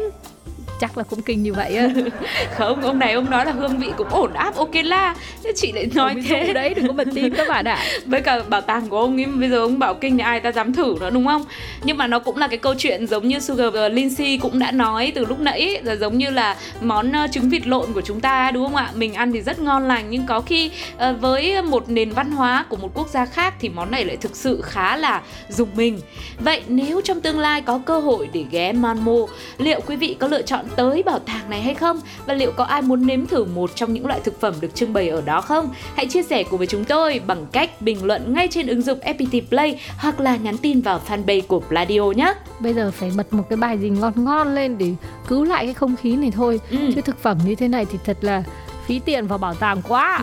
chắc 0.80 0.98
là 0.98 1.04
cũng 1.04 1.22
kinh 1.22 1.42
như 1.42 1.52
vậy 1.52 1.76
á. 1.76 1.88
Không 2.56 2.80
ông 2.80 2.98
này 2.98 3.12
ông 3.12 3.30
nói 3.30 3.46
là 3.46 3.52
hương 3.52 3.78
vị 3.78 3.88
cũng 3.96 4.08
ổn 4.08 4.32
áp 4.32 4.54
ok 4.54 4.74
la. 4.84 5.14
Chứ 5.44 5.52
chị 5.56 5.72
lại 5.72 5.88
nói 5.94 6.12
ông 6.12 6.22
thế. 6.22 6.52
đấy 6.52 6.74
đừng 6.74 6.86
có 6.86 6.92
bật 6.92 7.08
tin 7.14 7.34
các 7.34 7.48
bạn 7.48 7.64
ạ. 7.64 7.84
Với 8.06 8.20
cả 8.20 8.42
bảo 8.48 8.60
tàng 8.60 8.88
của 8.88 8.98
ông 8.98 9.20
ấy 9.20 9.24
bây 9.24 9.48
giờ 9.48 9.58
ông 9.58 9.78
bảo 9.78 9.94
kinh 9.94 10.16
thì 10.16 10.22
ai 10.22 10.40
ta 10.40 10.52
dám 10.52 10.72
thử 10.72 10.94
nữa 11.00 11.10
đúng 11.10 11.26
không? 11.26 11.44
Nhưng 11.84 11.96
mà 11.96 12.06
nó 12.06 12.18
cũng 12.18 12.36
là 12.36 12.48
cái 12.48 12.58
câu 12.58 12.74
chuyện 12.78 13.06
giống 13.06 13.28
như 13.28 13.38
Sugar 13.38 13.92
Lindsay 13.92 14.38
cũng 14.42 14.58
đã 14.58 14.70
nói 14.70 15.12
từ 15.14 15.24
lúc 15.24 15.40
nãy 15.40 15.80
là 15.82 15.96
giống 15.96 16.18
như 16.18 16.30
là 16.30 16.56
món 16.80 17.12
uh, 17.24 17.32
trứng 17.32 17.48
vịt 17.48 17.66
lộn 17.66 17.92
của 17.92 18.02
chúng 18.02 18.20
ta 18.20 18.50
đúng 18.50 18.64
không 18.64 18.76
ạ? 18.76 18.90
Mình 18.94 19.14
ăn 19.14 19.32
thì 19.32 19.40
rất 19.40 19.58
ngon 19.58 19.88
lành 19.88 20.06
nhưng 20.10 20.26
có 20.26 20.40
khi 20.40 20.70
uh, 20.96 21.20
với 21.20 21.62
một 21.62 21.88
nền 21.88 22.10
văn 22.10 22.30
hóa 22.30 22.64
của 22.68 22.76
một 22.76 22.90
quốc 22.94 23.08
gia 23.08 23.26
khác 23.26 23.54
thì 23.60 23.68
món 23.68 23.90
này 23.90 24.04
lại 24.04 24.16
thực 24.16 24.36
sự 24.36 24.60
khá 24.62 24.96
là 24.96 25.22
dùng 25.48 25.68
mình. 25.76 26.00
Vậy 26.38 26.62
nếu 26.68 27.00
trong 27.04 27.20
tương 27.20 27.38
lai 27.38 27.62
có 27.62 27.80
cơ 27.86 28.00
hội 28.00 28.28
để 28.32 28.44
ghé 28.50 28.72
Manmo 28.72 29.16
liệu 29.58 29.80
quý 29.86 29.96
vị 29.96 30.16
có 30.20 30.26
lựa 30.26 30.42
chọn 30.42 30.65
tới 30.76 31.02
bảo 31.02 31.18
tàng 31.18 31.50
này 31.50 31.62
hay 31.62 31.74
không 31.74 32.00
và 32.26 32.34
liệu 32.34 32.52
có 32.52 32.64
ai 32.64 32.82
muốn 32.82 33.06
nếm 33.06 33.26
thử 33.26 33.44
một 33.44 33.76
trong 33.76 33.92
những 33.92 34.06
loại 34.06 34.20
thực 34.24 34.40
phẩm 34.40 34.54
được 34.60 34.74
trưng 34.74 34.92
bày 34.92 35.08
ở 35.08 35.20
đó 35.20 35.40
không? 35.40 35.68
Hãy 35.94 36.06
chia 36.06 36.22
sẻ 36.22 36.42
cùng 36.42 36.58
với 36.58 36.66
chúng 36.66 36.84
tôi 36.84 37.20
bằng 37.26 37.46
cách 37.52 37.82
bình 37.82 38.04
luận 38.04 38.34
ngay 38.34 38.48
trên 38.50 38.66
ứng 38.66 38.82
dụng 38.82 38.98
FPT 38.98 39.42
Play 39.48 39.80
hoặc 39.98 40.20
là 40.20 40.36
nhắn 40.36 40.58
tin 40.58 40.80
vào 40.80 41.00
fanpage 41.08 41.42
của 41.42 41.60
Pladio 41.60 42.02
nhé. 42.16 42.34
Bây 42.60 42.74
giờ 42.74 42.90
phải 42.90 43.12
bật 43.16 43.32
một 43.32 43.44
cái 43.48 43.56
bài 43.56 43.78
gì 43.78 43.88
ngon 43.88 44.24
ngon 44.24 44.54
lên 44.54 44.78
để 44.78 44.94
cứu 45.28 45.44
lại 45.44 45.64
cái 45.64 45.74
không 45.74 45.96
khí 45.96 46.16
này 46.16 46.30
thôi. 46.30 46.60
Ừ. 46.70 46.78
Chứ 46.94 47.00
thực 47.00 47.22
phẩm 47.22 47.38
như 47.46 47.54
thế 47.54 47.68
này 47.68 47.86
thì 47.92 47.98
thật 48.04 48.16
là 48.20 48.42
phí 48.86 48.98
tiền 48.98 49.26
vào 49.26 49.38
bảo 49.38 49.54
tàng 49.54 49.82
quá 49.88 50.22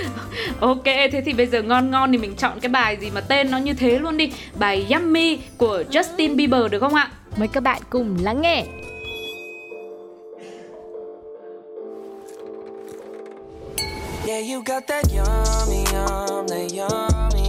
ok 0.60 0.84
thế 0.84 1.22
thì 1.26 1.32
bây 1.32 1.46
giờ 1.46 1.62
ngon 1.62 1.90
ngon 1.90 2.12
thì 2.12 2.18
mình 2.18 2.34
chọn 2.36 2.60
cái 2.60 2.68
bài 2.68 2.96
gì 3.00 3.10
mà 3.10 3.20
tên 3.20 3.50
nó 3.50 3.58
như 3.58 3.74
thế 3.74 3.98
luôn 3.98 4.16
đi 4.16 4.32
bài 4.58 4.86
Yummy 4.90 5.38
của 5.56 5.82
Justin 5.90 6.36
Bieber 6.36 6.70
được 6.70 6.80
không 6.80 6.94
ạ 6.94 7.10
mời 7.36 7.48
các 7.48 7.62
bạn 7.62 7.82
cùng 7.90 8.16
lắng 8.22 8.40
nghe 8.40 8.64
Yeah, 14.28 14.40
you 14.40 14.62
got 14.62 14.86
that 14.88 15.10
yummy, 15.10 15.84
yum, 15.84 16.46
that 16.48 16.70
yummy, 16.70 17.47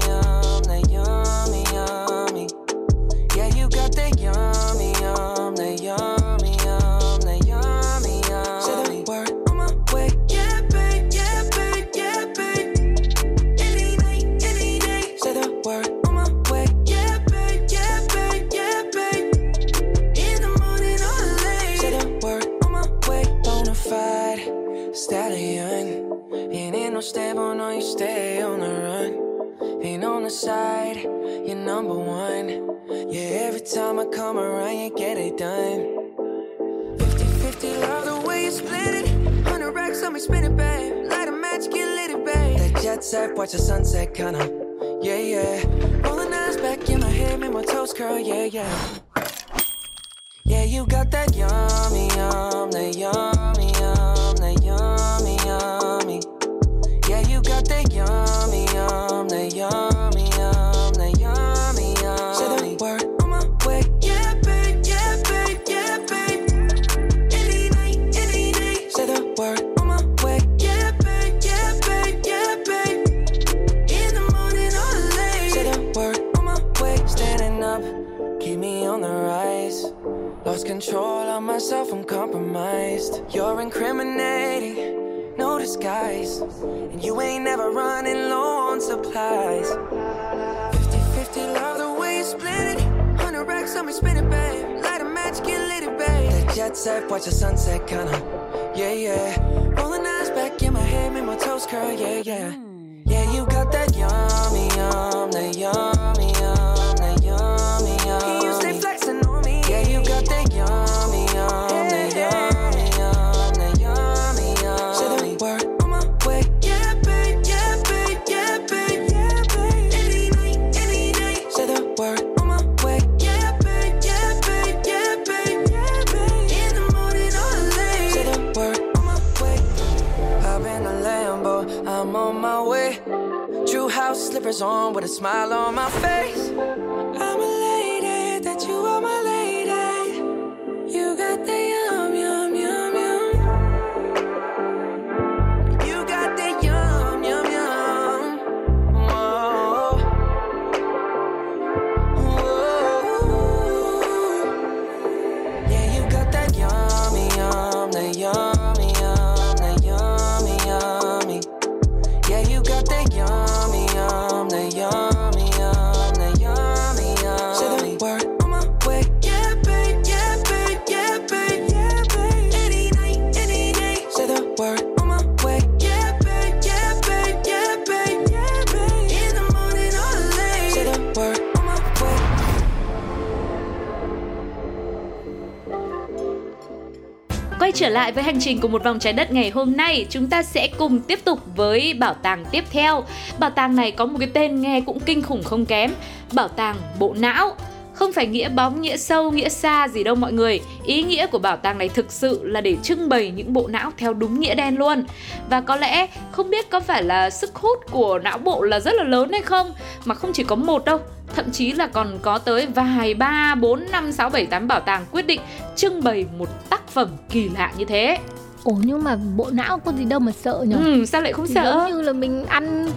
lại 187.99 188.11
với 188.11 188.23
hành 188.23 188.39
trình 188.39 188.59
của 188.59 188.67
một 188.67 188.83
vòng 188.83 188.99
trái 188.99 189.13
đất 189.13 189.31
ngày 189.31 189.49
hôm 189.49 189.77
nay, 189.77 190.05
chúng 190.09 190.27
ta 190.27 190.43
sẽ 190.43 190.67
cùng 190.77 190.99
tiếp 190.99 191.19
tục 191.25 191.39
với 191.55 191.93
bảo 191.93 192.13
tàng 192.13 192.45
tiếp 192.51 192.63
theo. 192.71 193.03
Bảo 193.39 193.49
tàng 193.49 193.75
này 193.75 193.91
có 193.91 194.05
một 194.05 194.17
cái 194.19 194.29
tên 194.33 194.61
nghe 194.61 194.81
cũng 194.81 194.99
kinh 194.99 195.21
khủng 195.21 195.43
không 195.43 195.65
kém, 195.65 195.91
bảo 196.33 196.47
tàng 196.47 196.75
bộ 196.99 197.13
não. 197.17 197.55
Không 197.93 198.13
phải 198.13 198.27
nghĩa 198.27 198.49
bóng, 198.49 198.81
nghĩa 198.81 198.97
sâu, 198.97 199.31
nghĩa 199.31 199.49
xa 199.49 199.87
gì 199.87 200.03
đâu 200.03 200.15
mọi 200.15 200.33
người. 200.33 200.59
Ý 200.85 201.03
nghĩa 201.03 201.27
của 201.27 201.39
bảo 201.39 201.57
tàng 201.57 201.77
này 201.77 201.89
thực 201.89 202.11
sự 202.11 202.41
là 202.43 202.61
để 202.61 202.75
trưng 202.83 203.09
bày 203.09 203.31
những 203.35 203.53
bộ 203.53 203.67
não 203.67 203.91
theo 203.97 204.13
đúng 204.13 204.39
nghĩa 204.39 204.55
đen 204.55 204.77
luôn. 204.77 205.03
Và 205.49 205.61
có 205.61 205.75
lẽ 205.75 206.07
không 206.31 206.49
biết 206.49 206.69
có 206.69 206.79
phải 206.79 207.03
là 207.03 207.29
sức 207.29 207.55
hút 207.55 207.77
của 207.91 208.19
não 208.19 208.37
bộ 208.37 208.61
là 208.61 208.79
rất 208.79 208.95
là 208.95 209.03
lớn 209.03 209.31
hay 209.31 209.41
không, 209.41 209.73
mà 210.05 210.15
không 210.15 210.33
chỉ 210.33 210.43
có 210.43 210.55
một 210.55 210.85
đâu, 210.85 210.99
thậm 211.35 211.51
chí 211.51 211.71
là 211.71 211.87
còn 211.87 212.19
có 212.21 212.37
tới 212.37 212.65
vài 212.65 213.13
ba 213.13 213.55
bốn 213.55 213.85
năm 213.91 214.11
sáu 214.11 214.29
bảy 214.29 214.45
tám 214.45 214.67
bảo 214.67 214.79
tàng 214.79 215.05
quyết 215.11 215.27
định 215.27 215.41
trưng 215.75 216.03
bày 216.03 216.25
một 216.37 216.69
tác 216.69 216.78
phẩm 216.89 217.07
kỳ 217.29 217.49
lạ 217.49 217.71
như 217.77 217.85
thế. 217.85 218.17
Ủa 218.63 218.75
nhưng 218.83 219.03
mà 219.03 219.15
bộ 219.35 219.49
não 219.51 219.79
có 219.79 219.91
gì 219.91 220.05
đâu 220.05 220.19
mà 220.19 220.31
sợ 220.31 220.65
nhỉ? 220.67 220.75
Ừ, 220.75 221.05
sao 221.05 221.21
lại 221.21 221.33
không 221.33 221.47
Thì 221.47 221.53
sợ? 221.53 221.63
Giống 221.63 221.91
như 221.91 222.01
là 222.01 222.13
mình 222.13 222.45
ăn 222.45 222.89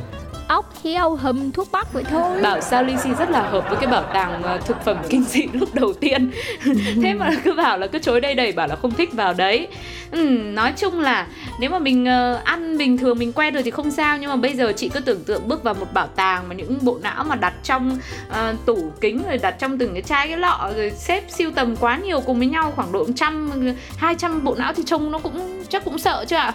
ốc 0.52 0.72
heo 0.84 1.14
hầm 1.14 1.52
thuốc 1.52 1.68
bắc 1.72 1.92
vậy 1.92 2.04
thôi. 2.10 2.42
Bảo 2.42 2.60
sao 2.60 2.84
Lizzy 2.84 3.14
rất 3.14 3.30
là 3.30 3.42
hợp 3.42 3.64
với 3.68 3.76
cái 3.76 3.86
bảo 3.86 4.02
tàng 4.02 4.42
ờ, 4.42 4.58
thực 4.58 4.84
phẩm 4.84 4.96
kinh 5.08 5.24
dị 5.24 5.42
lúc 5.52 5.74
đầu 5.74 5.92
tiên. 5.92 6.30
Thế 7.02 7.14
mà 7.14 7.30
cứ 7.44 7.52
bảo 7.52 7.78
là 7.78 7.86
cứ 7.86 7.98
chối 7.98 8.20
đây 8.20 8.34
đầy 8.34 8.52
bảo 8.52 8.68
là 8.68 8.76
không 8.76 8.90
thích 8.90 9.12
vào 9.12 9.34
đấy. 9.34 9.68
Ừ, 10.10 10.28
Nói 10.54 10.72
chung 10.76 11.00
là 11.00 11.26
nếu 11.60 11.70
mà 11.70 11.78
mình 11.78 12.06
ờ, 12.06 12.40
ăn 12.44 12.78
bình 12.78 12.98
thường 12.98 13.18
mình 13.18 13.32
quen 13.32 13.54
rồi 13.54 13.62
thì 13.62 13.70
không 13.70 13.90
sao 13.90 14.18
Nhưng 14.18 14.30
mà 14.30 14.36
bây 14.36 14.54
giờ 14.54 14.72
chị 14.76 14.88
cứ 14.88 15.00
tưởng 15.00 15.24
tượng 15.24 15.48
bước 15.48 15.62
vào 15.62 15.74
một 15.74 15.92
bảo 15.92 16.06
tàng 16.06 16.48
mà 16.48 16.54
những 16.54 16.78
bộ 16.82 16.98
não 17.02 17.24
mà 17.24 17.34
đặt 17.34 17.54
trong 17.62 17.98
ờ, 18.28 18.54
tủ 18.66 18.90
kính 19.00 19.22
rồi 19.28 19.38
đặt 19.38 19.50
trong 19.58 19.78
từng 19.78 19.92
cái 19.92 20.02
chai 20.02 20.28
cái 20.28 20.36
lọ 20.36 20.70
rồi 20.76 20.90
xếp 20.90 21.24
siêu 21.28 21.50
tầm 21.54 21.76
quá 21.76 21.96
nhiều 21.96 22.20
cùng 22.20 22.38
với 22.38 22.46
nhau 22.46 22.72
khoảng 22.76 22.92
độ 22.92 23.06
trăm 23.16 23.50
hai 23.96 24.14
trăm 24.14 24.44
bộ 24.44 24.54
não 24.58 24.72
thì 24.72 24.82
trông 24.86 25.10
nó 25.12 25.18
cũng 25.18 25.64
chắc 25.68 25.84
cũng 25.84 25.98
sợ 25.98 26.24
chứ 26.28 26.36
ạ 26.36 26.52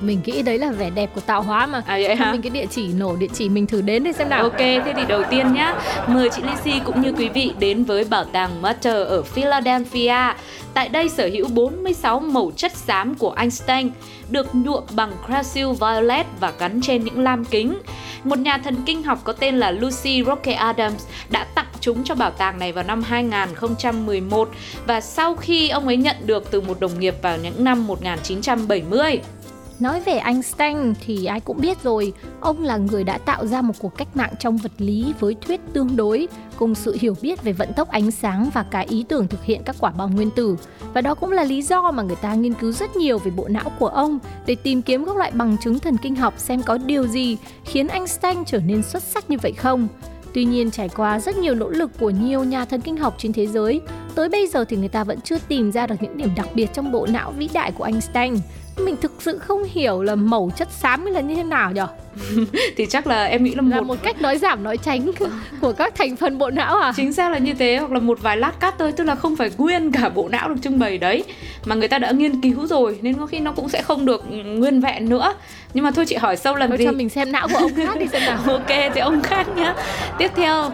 Mình 0.00 0.20
nghĩ 0.24 0.42
đấy 0.42 0.58
là 0.58 0.70
vẻ 0.70 0.90
đẹp 0.90 1.10
của 1.14 1.20
tạo 1.20 1.42
hóa 1.42 1.66
mà. 1.66 1.82
À 1.86 1.98
vậy 2.02 2.16
hả? 2.16 2.32
mình 2.32 2.42
cái 2.42 2.50
địa 2.50 2.66
chỉ 2.70 2.88
nổ 2.88 3.16
địa 3.16 3.28
chỉ 3.32 3.48
mình 3.48 3.66
thử 3.66 3.80
đến 3.80 4.04
đi 4.04 4.12
xem 4.12 4.28
nào. 4.28 4.42
Ok, 4.42 4.58
thế 4.58 4.92
thì 4.96 5.02
đầu 5.08 5.22
tiên 5.30 5.52
nhá, 5.52 5.74
mời 6.06 6.28
chị 6.30 6.42
Lizzy 6.42 6.80
cũng 6.84 7.00
như 7.00 7.12
quý 7.12 7.28
vị 7.28 7.52
đến 7.58 7.84
với 7.84 8.04
bảo 8.04 8.24
tàng 8.24 8.62
Matter 8.62 8.94
ở 8.94 9.22
Philadelphia. 9.22 10.34
Tại 10.74 10.88
đây 10.88 11.08
sở 11.08 11.28
hữu 11.32 11.48
46 11.48 12.20
màu 12.20 12.52
chất 12.56 12.72
xám 12.72 13.14
của 13.14 13.32
Einstein, 13.32 13.90
được 14.30 14.54
nhuộm 14.54 14.84
bằng 14.94 15.12
Crasil 15.26 15.66
Violet 15.66 16.26
và 16.40 16.52
gắn 16.58 16.80
trên 16.82 17.04
những 17.04 17.18
lam 17.18 17.44
kính. 17.44 17.78
Một 18.24 18.38
nhà 18.38 18.58
thần 18.58 18.76
kinh 18.86 19.02
học 19.02 19.18
có 19.24 19.32
tên 19.32 19.58
là 19.58 19.70
Lucy 19.70 20.24
Roque 20.26 20.52
Adams 20.52 21.04
đã 21.30 21.44
tặng 21.44 21.66
chúng 21.80 22.04
cho 22.04 22.14
bảo 22.14 22.30
tàng 22.30 22.58
này 22.58 22.72
vào 22.72 22.84
năm 22.84 23.02
2011 23.02 24.50
và 24.86 25.00
sau 25.00 25.36
khi 25.36 25.68
ông 25.68 25.86
ấy 25.86 25.96
nhận 25.96 26.16
được 26.26 26.50
từ 26.50 26.60
một 26.60 26.80
đồng 26.80 27.00
nghiệp 27.00 27.14
vào 27.22 27.36
những 27.36 27.64
năm 27.64 27.86
1970. 27.86 29.20
Nói 29.80 30.00
về 30.00 30.12
Einstein 30.12 30.94
thì 31.00 31.24
ai 31.24 31.40
cũng 31.40 31.60
biết 31.60 31.82
rồi, 31.82 32.12
ông 32.40 32.62
là 32.62 32.76
người 32.76 33.04
đã 33.04 33.18
tạo 33.18 33.46
ra 33.46 33.62
một 33.62 33.74
cuộc 33.78 33.96
cách 33.96 34.16
mạng 34.16 34.32
trong 34.38 34.56
vật 34.56 34.72
lý 34.78 35.14
với 35.20 35.36
thuyết 35.40 35.60
tương 35.72 35.96
đối, 35.96 36.28
cùng 36.58 36.74
sự 36.74 36.96
hiểu 37.00 37.16
biết 37.22 37.42
về 37.42 37.52
vận 37.52 37.72
tốc 37.72 37.88
ánh 37.88 38.10
sáng 38.10 38.50
và 38.54 38.62
cả 38.62 38.80
ý 38.80 39.04
tưởng 39.08 39.28
thực 39.28 39.44
hiện 39.44 39.62
các 39.64 39.76
quả 39.80 39.90
bom 39.90 40.14
nguyên 40.14 40.30
tử. 40.30 40.56
Và 40.94 41.00
đó 41.00 41.14
cũng 41.14 41.32
là 41.32 41.44
lý 41.44 41.62
do 41.62 41.90
mà 41.90 42.02
người 42.02 42.16
ta 42.16 42.34
nghiên 42.34 42.54
cứu 42.54 42.72
rất 42.72 42.96
nhiều 42.96 43.18
về 43.18 43.30
bộ 43.30 43.48
não 43.48 43.72
của 43.78 43.88
ông 43.88 44.18
để 44.46 44.54
tìm 44.54 44.82
kiếm 44.82 45.04
các 45.04 45.16
loại 45.16 45.30
bằng 45.30 45.56
chứng 45.64 45.78
thần 45.78 45.96
kinh 45.96 46.16
học 46.16 46.34
xem 46.38 46.62
có 46.62 46.78
điều 46.78 47.06
gì 47.06 47.36
khiến 47.64 47.88
Einstein 47.88 48.44
trở 48.46 48.58
nên 48.58 48.82
xuất 48.82 49.02
sắc 49.02 49.30
như 49.30 49.36
vậy 49.42 49.52
không. 49.52 49.88
Tuy 50.34 50.44
nhiên 50.44 50.70
trải 50.70 50.88
qua 50.88 51.20
rất 51.20 51.36
nhiều 51.36 51.54
nỗ 51.54 51.68
lực 51.68 51.90
của 52.00 52.10
nhiều 52.10 52.44
nhà 52.44 52.64
thần 52.64 52.80
kinh 52.80 52.96
học 52.96 53.14
trên 53.18 53.32
thế 53.32 53.46
giới, 53.46 53.80
tới 54.14 54.28
bây 54.28 54.46
giờ 54.46 54.64
thì 54.64 54.76
người 54.76 54.88
ta 54.88 55.04
vẫn 55.04 55.20
chưa 55.20 55.38
tìm 55.48 55.72
ra 55.72 55.86
được 55.86 55.96
những 56.00 56.16
điểm 56.16 56.30
đặc 56.36 56.48
biệt 56.54 56.72
trong 56.72 56.92
bộ 56.92 57.06
não 57.06 57.32
vĩ 57.32 57.48
đại 57.52 57.72
của 57.72 57.84
Einstein. 57.84 58.34
Mình 58.84 58.96
thực 58.96 59.12
sự 59.18 59.38
không 59.38 59.62
hiểu 59.70 60.02
là 60.02 60.14
màu 60.14 60.50
chất 60.56 60.68
xám 60.70 61.06
là 61.06 61.20
như 61.20 61.34
thế 61.34 61.42
nào 61.42 61.72
nhỉ? 61.72 61.80
Thì 62.76 62.86
chắc 62.86 63.06
là 63.06 63.24
em 63.24 63.44
nghĩ 63.44 63.54
là 63.54 63.62
Là 63.62 63.76
một 63.76 63.86
một 63.86 63.96
cách 64.02 64.20
nói 64.22 64.38
giảm 64.38 64.62
nói 64.64 64.76
tránh 64.76 65.10
của 65.60 65.72
các 65.72 65.94
thành 65.94 66.16
phần 66.16 66.38
bộ 66.38 66.50
não 66.50 66.76
à? 66.78 66.92
Chính 66.96 67.12
xác 67.12 67.32
là 67.32 67.38
như 67.38 67.54
thế 67.54 67.76
hoặc 67.76 67.92
là 67.92 67.98
một 68.00 68.18
vài 68.22 68.36
lát 68.36 68.60
cắt 68.60 68.74
thôi 68.78 68.92
Tức 68.92 69.04
là 69.04 69.14
không 69.14 69.36
phải 69.36 69.50
nguyên 69.58 69.92
cả 69.92 70.08
bộ 70.08 70.28
não 70.28 70.48
được 70.48 70.54
trưng 70.62 70.78
bày 70.78 70.98
đấy 70.98 71.24
Mà 71.66 71.74
người 71.74 71.88
ta 71.88 71.98
đã 71.98 72.10
nghiên 72.10 72.40
cứu 72.40 72.66
rồi 72.66 72.98
Nên 73.02 73.14
có 73.14 73.26
khi 73.26 73.40
nó 73.40 73.52
cũng 73.52 73.68
sẽ 73.68 73.82
không 73.82 74.04
được 74.06 74.24
nguyên 74.30 74.80
vẹn 74.80 75.08
nữa 75.08 75.34
Nhưng 75.74 75.84
mà 75.84 75.90
thôi 75.90 76.04
chị 76.08 76.16
hỏi 76.16 76.36
sâu 76.36 76.54
lần 76.56 76.70
Thôi 76.70 76.78
gì 76.78 76.84
cho 76.84 76.92
mình 76.92 77.08
xem 77.08 77.32
não 77.32 77.48
của 77.48 77.58
ông 77.58 77.74
khác 77.74 77.98
đi 78.00 78.06
xem 78.12 78.22
nào. 78.26 78.38
Ok 78.46 78.68
thì 78.94 79.00
ông 79.00 79.22
khác 79.22 79.46
nhá 79.56 79.74
Tiếp 80.18 80.30
theo 80.36 80.70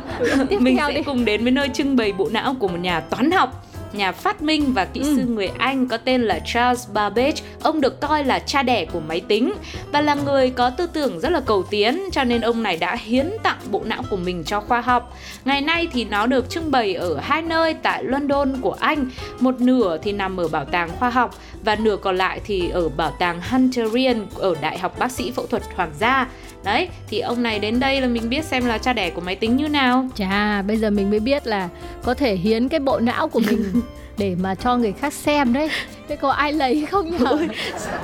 Tiếp 0.49 0.61
Mình 0.61 0.77
theo 0.77 0.89
sẽ 0.89 0.95
đi. 0.95 1.03
cùng 1.03 1.25
đến 1.25 1.43
với 1.43 1.53
nơi 1.53 1.69
trưng 1.69 1.97
bày 1.97 2.13
bộ 2.13 2.29
não 2.33 2.55
của 2.59 2.69
một 2.69 2.79
nhà 2.81 3.01
toán 3.01 3.31
học 3.31 3.66
nhà 3.97 4.13
phát 4.13 4.43
minh 4.43 4.73
và 4.73 4.85
kỹ 4.85 5.01
sư 5.05 5.25
người 5.29 5.51
Anh 5.59 5.89
có 5.89 5.97
tên 5.97 6.23
là 6.23 6.41
Charles 6.47 6.89
Babbage. 6.93 7.43
Ông 7.63 7.81
được 7.81 8.01
coi 8.01 8.25
là 8.25 8.39
cha 8.39 8.63
đẻ 8.63 8.85
của 8.85 9.01
máy 9.01 9.21
tính 9.21 9.53
và 9.93 10.01
là 10.01 10.15
người 10.15 10.51
có 10.51 10.71
tư 10.71 10.87
tưởng 10.87 11.21
rất 11.21 11.33
là 11.33 11.41
cầu 11.41 11.63
tiến 11.63 12.01
cho 12.13 12.25
nên 12.25 12.41
ông 12.41 12.63
này 12.63 12.77
đã 12.77 12.97
hiến 12.97 13.31
tặng 13.43 13.59
bộ 13.71 13.83
não 13.85 14.03
của 14.11 14.17
mình 14.17 14.45
cho 14.45 14.61
khoa 14.61 14.81
học. 14.81 15.17
Ngày 15.45 15.61
nay 15.61 15.89
thì 15.93 16.05
nó 16.05 16.27
được 16.27 16.51
trưng 16.51 16.71
bày 16.71 16.95
ở 16.95 17.19
hai 17.23 17.43
nơi 17.43 17.75
tại 17.75 18.05
London 18.05 18.57
của 18.61 18.77
Anh, 18.81 19.11
một 19.41 19.61
nửa 19.61 19.99
thì 20.03 20.13
nằm 20.13 20.41
ở 20.41 20.49
bảo 20.49 20.65
tàng 20.65 20.91
khoa 20.99 21.11
học 21.11 21.39
và 21.65 21.77
nửa 21.77 21.97
còn 21.97 22.17
lại 22.17 22.41
thì 22.45 22.69
ở 22.69 22.89
bảo 22.89 23.11
tàng 23.19 23.41
Hunterian 23.51 24.27
ở 24.35 24.55
Đại 24.61 24.79
học 24.79 24.99
Bác 24.99 25.13
sĩ 25.13 25.31
Phẫu 25.31 25.47
thuật 25.47 25.63
Hoàng 25.77 25.93
gia. 25.99 26.27
Đấy, 26.67 26.89
thì 27.09 27.21
ông 27.21 27.43
này 27.43 27.59
đến 27.59 27.81
đây 27.81 28.01
là 28.01 28.09
mình 28.09 28.29
biết 28.29 28.45
xem 28.45 28.67
là 28.67 28.79
cha 28.79 28.93
đẻ 28.93 29.11
của 29.11 29.21
máy 29.21 29.37
tính 29.37 29.57
như 29.57 29.69
nào. 29.69 30.09
Chà, 30.15 30.63
bây 30.63 30.77
giờ 30.77 30.91
mình 30.91 31.11
mới 31.11 31.21
biết 31.21 31.47
là 31.47 31.69
có 32.03 32.15
thể 32.15 32.35
hiến 32.35 32.69
cái 32.69 32.81
bộ 32.81 33.01
não 33.01 33.29
của 33.29 33.41
mình 33.41 33.73
để 34.19 34.37
mà 34.41 34.55
cho 34.55 34.77
người 34.77 34.93
khác 34.93 35.13
xem 35.13 35.53
đấy. 35.53 35.71
Thế 36.09 36.17
có 36.17 36.31
ai 36.31 36.53
lấy 36.53 36.87
không 36.91 37.11
nhỉ? 37.11 37.19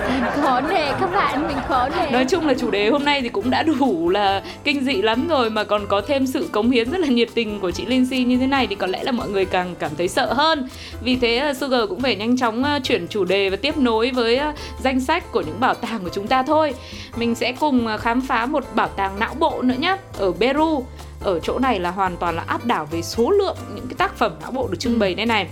Mình 0.09 0.25
khó 0.35 0.61
nè 0.61 0.95
các 1.01 1.07
bạn, 1.13 1.49
mình 1.49 1.57
khó 1.69 1.89
nè. 1.89 2.11
Nói 2.11 2.25
chung 2.29 2.47
là 2.47 2.55
chủ 2.55 2.71
đề 2.71 2.91
hôm 2.91 3.05
nay 3.05 3.21
thì 3.21 3.29
cũng 3.29 3.51
đã 3.51 3.63
đủ 3.63 4.09
là 4.09 4.43
kinh 4.65 4.85
dị 4.85 5.03
lắm 5.03 5.29
rồi 5.29 5.51
mà 5.51 5.65
còn 5.65 5.87
có 5.87 6.01
thêm 6.01 6.27
sự 6.27 6.49
cống 6.53 6.71
hiến 6.71 6.91
rất 6.91 7.01
là 7.01 7.07
nhiệt 7.07 7.29
tình 7.35 7.61
của 7.61 7.71
chị 7.71 7.87
Lindsay 7.87 8.25
như 8.25 8.39
thế 8.39 8.47
này 8.47 8.67
thì 8.67 8.75
có 8.75 8.87
lẽ 8.87 9.03
là 9.03 9.13
mọi 9.13 9.29
người 9.29 9.45
càng 9.45 9.75
cảm 9.79 9.91
thấy 9.99 10.09
sợ 10.09 10.33
hơn. 10.33 10.69
Vì 11.03 11.17
thế 11.17 11.41
là 11.41 11.55
Sugar 11.55 11.89
cũng 11.89 12.01
phải 12.01 12.17
nhanh 12.17 12.37
chóng 12.37 12.65
ờ, 12.65 12.79
chuyển 12.83 13.09
chủ 13.09 13.25
đề 13.25 13.51
và 13.51 13.57
tiếp 13.57 13.79
nối 13.79 14.11
với 14.11 14.37
ờ, 14.37 14.53
danh 14.83 15.01
sách 15.01 15.33
của 15.33 15.41
những 15.41 15.61
bảo 15.61 15.75
tàng 15.75 16.01
của 16.05 16.11
chúng 16.13 16.27
ta 16.27 16.43
thôi. 16.43 16.75
Mình 17.17 17.35
sẽ 17.35 17.53
cùng 17.53 17.87
khám 18.01 18.21
phá 18.21 18.47
một 18.47 18.65
bảo 18.75 18.89
tàng 18.89 19.19
não 19.19 19.35
bộ 19.39 19.63
nữa 19.63 19.77
nhé 19.79 19.97
ở 20.19 20.33
Peru. 20.41 20.85
Ở 21.25 21.41
chỗ 21.41 21.59
này 21.59 21.81
là 21.81 21.91
hoàn 21.91 22.17
toàn 22.17 22.37
là 22.37 22.45
áp 22.47 22.65
đảo 22.65 22.89
về 22.91 23.03
số 23.03 23.31
lượng 23.31 23.57
những 23.75 23.87
cái 23.87 23.95
tác 23.99 24.17
phẩm 24.19 24.33
não 24.43 24.51
bộ 24.51 24.69
được 24.71 24.77
trưng 24.81 24.99
bày 24.99 25.15
đây 25.15 25.27
này. 25.27 25.47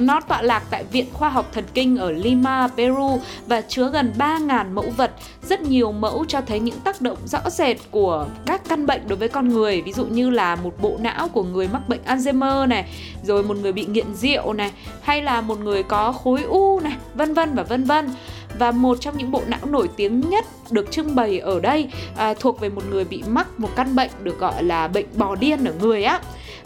Nó 0.00 0.20
tọa 0.20 0.42
lạc 0.42 0.62
tại 0.70 0.84
Viện 0.84 1.06
Khoa 1.12 1.28
học 1.28 1.48
Thần 1.52 1.64
kinh 1.74 1.96
ở 1.96 2.10
Lima, 2.10 2.68
Peru 2.76 3.20
và 3.46 3.60
chứa 3.60 3.90
gần 3.90 4.12
3.000 4.18 4.74
mẫu 4.74 4.90
vật. 4.96 5.12
Rất 5.42 5.60
nhiều 5.60 5.92
mẫu 5.92 6.24
cho 6.28 6.40
thấy 6.40 6.60
những 6.60 6.80
tác 6.80 7.00
động 7.00 7.18
rõ 7.24 7.50
rệt 7.50 7.76
của 7.90 8.26
các 8.46 8.68
căn 8.68 8.86
bệnh 8.86 9.08
đối 9.08 9.16
với 9.18 9.28
con 9.28 9.48
người. 9.48 9.82
Ví 9.82 9.92
dụ 9.92 10.06
như 10.06 10.30
là 10.30 10.56
một 10.56 10.74
bộ 10.80 10.96
não 11.00 11.28
của 11.28 11.42
người 11.42 11.68
mắc 11.68 11.88
bệnh 11.88 12.00
Alzheimer 12.06 12.68
này, 12.68 12.92
rồi 13.22 13.42
một 13.42 13.56
người 13.56 13.72
bị 13.72 13.86
nghiện 13.86 14.14
rượu 14.14 14.52
này, 14.52 14.72
hay 15.02 15.22
là 15.22 15.40
một 15.40 15.60
người 15.60 15.82
có 15.82 16.12
khối 16.12 16.42
u 16.42 16.80
này, 16.80 16.96
vân 17.14 17.34
vân 17.34 17.54
và 17.54 17.62
vân 17.62 17.84
vân 17.84 18.10
và 18.58 18.70
một 18.70 19.00
trong 19.00 19.18
những 19.18 19.30
bộ 19.30 19.42
não 19.46 19.66
nổi 19.66 19.88
tiếng 19.96 20.20
nhất 20.20 20.44
được 20.70 20.90
trưng 20.90 21.14
bày 21.14 21.38
ở 21.38 21.60
đây 21.60 21.88
à, 22.16 22.34
thuộc 22.40 22.60
về 22.60 22.68
một 22.68 22.82
người 22.90 23.04
bị 23.04 23.22
mắc 23.28 23.60
một 23.60 23.68
căn 23.76 23.96
bệnh 23.96 24.10
được 24.22 24.38
gọi 24.38 24.62
là 24.62 24.88
bệnh 24.88 25.06
bò 25.16 25.34
điên 25.34 25.64
ở 25.64 25.72
người 25.80 26.04
á 26.04 26.20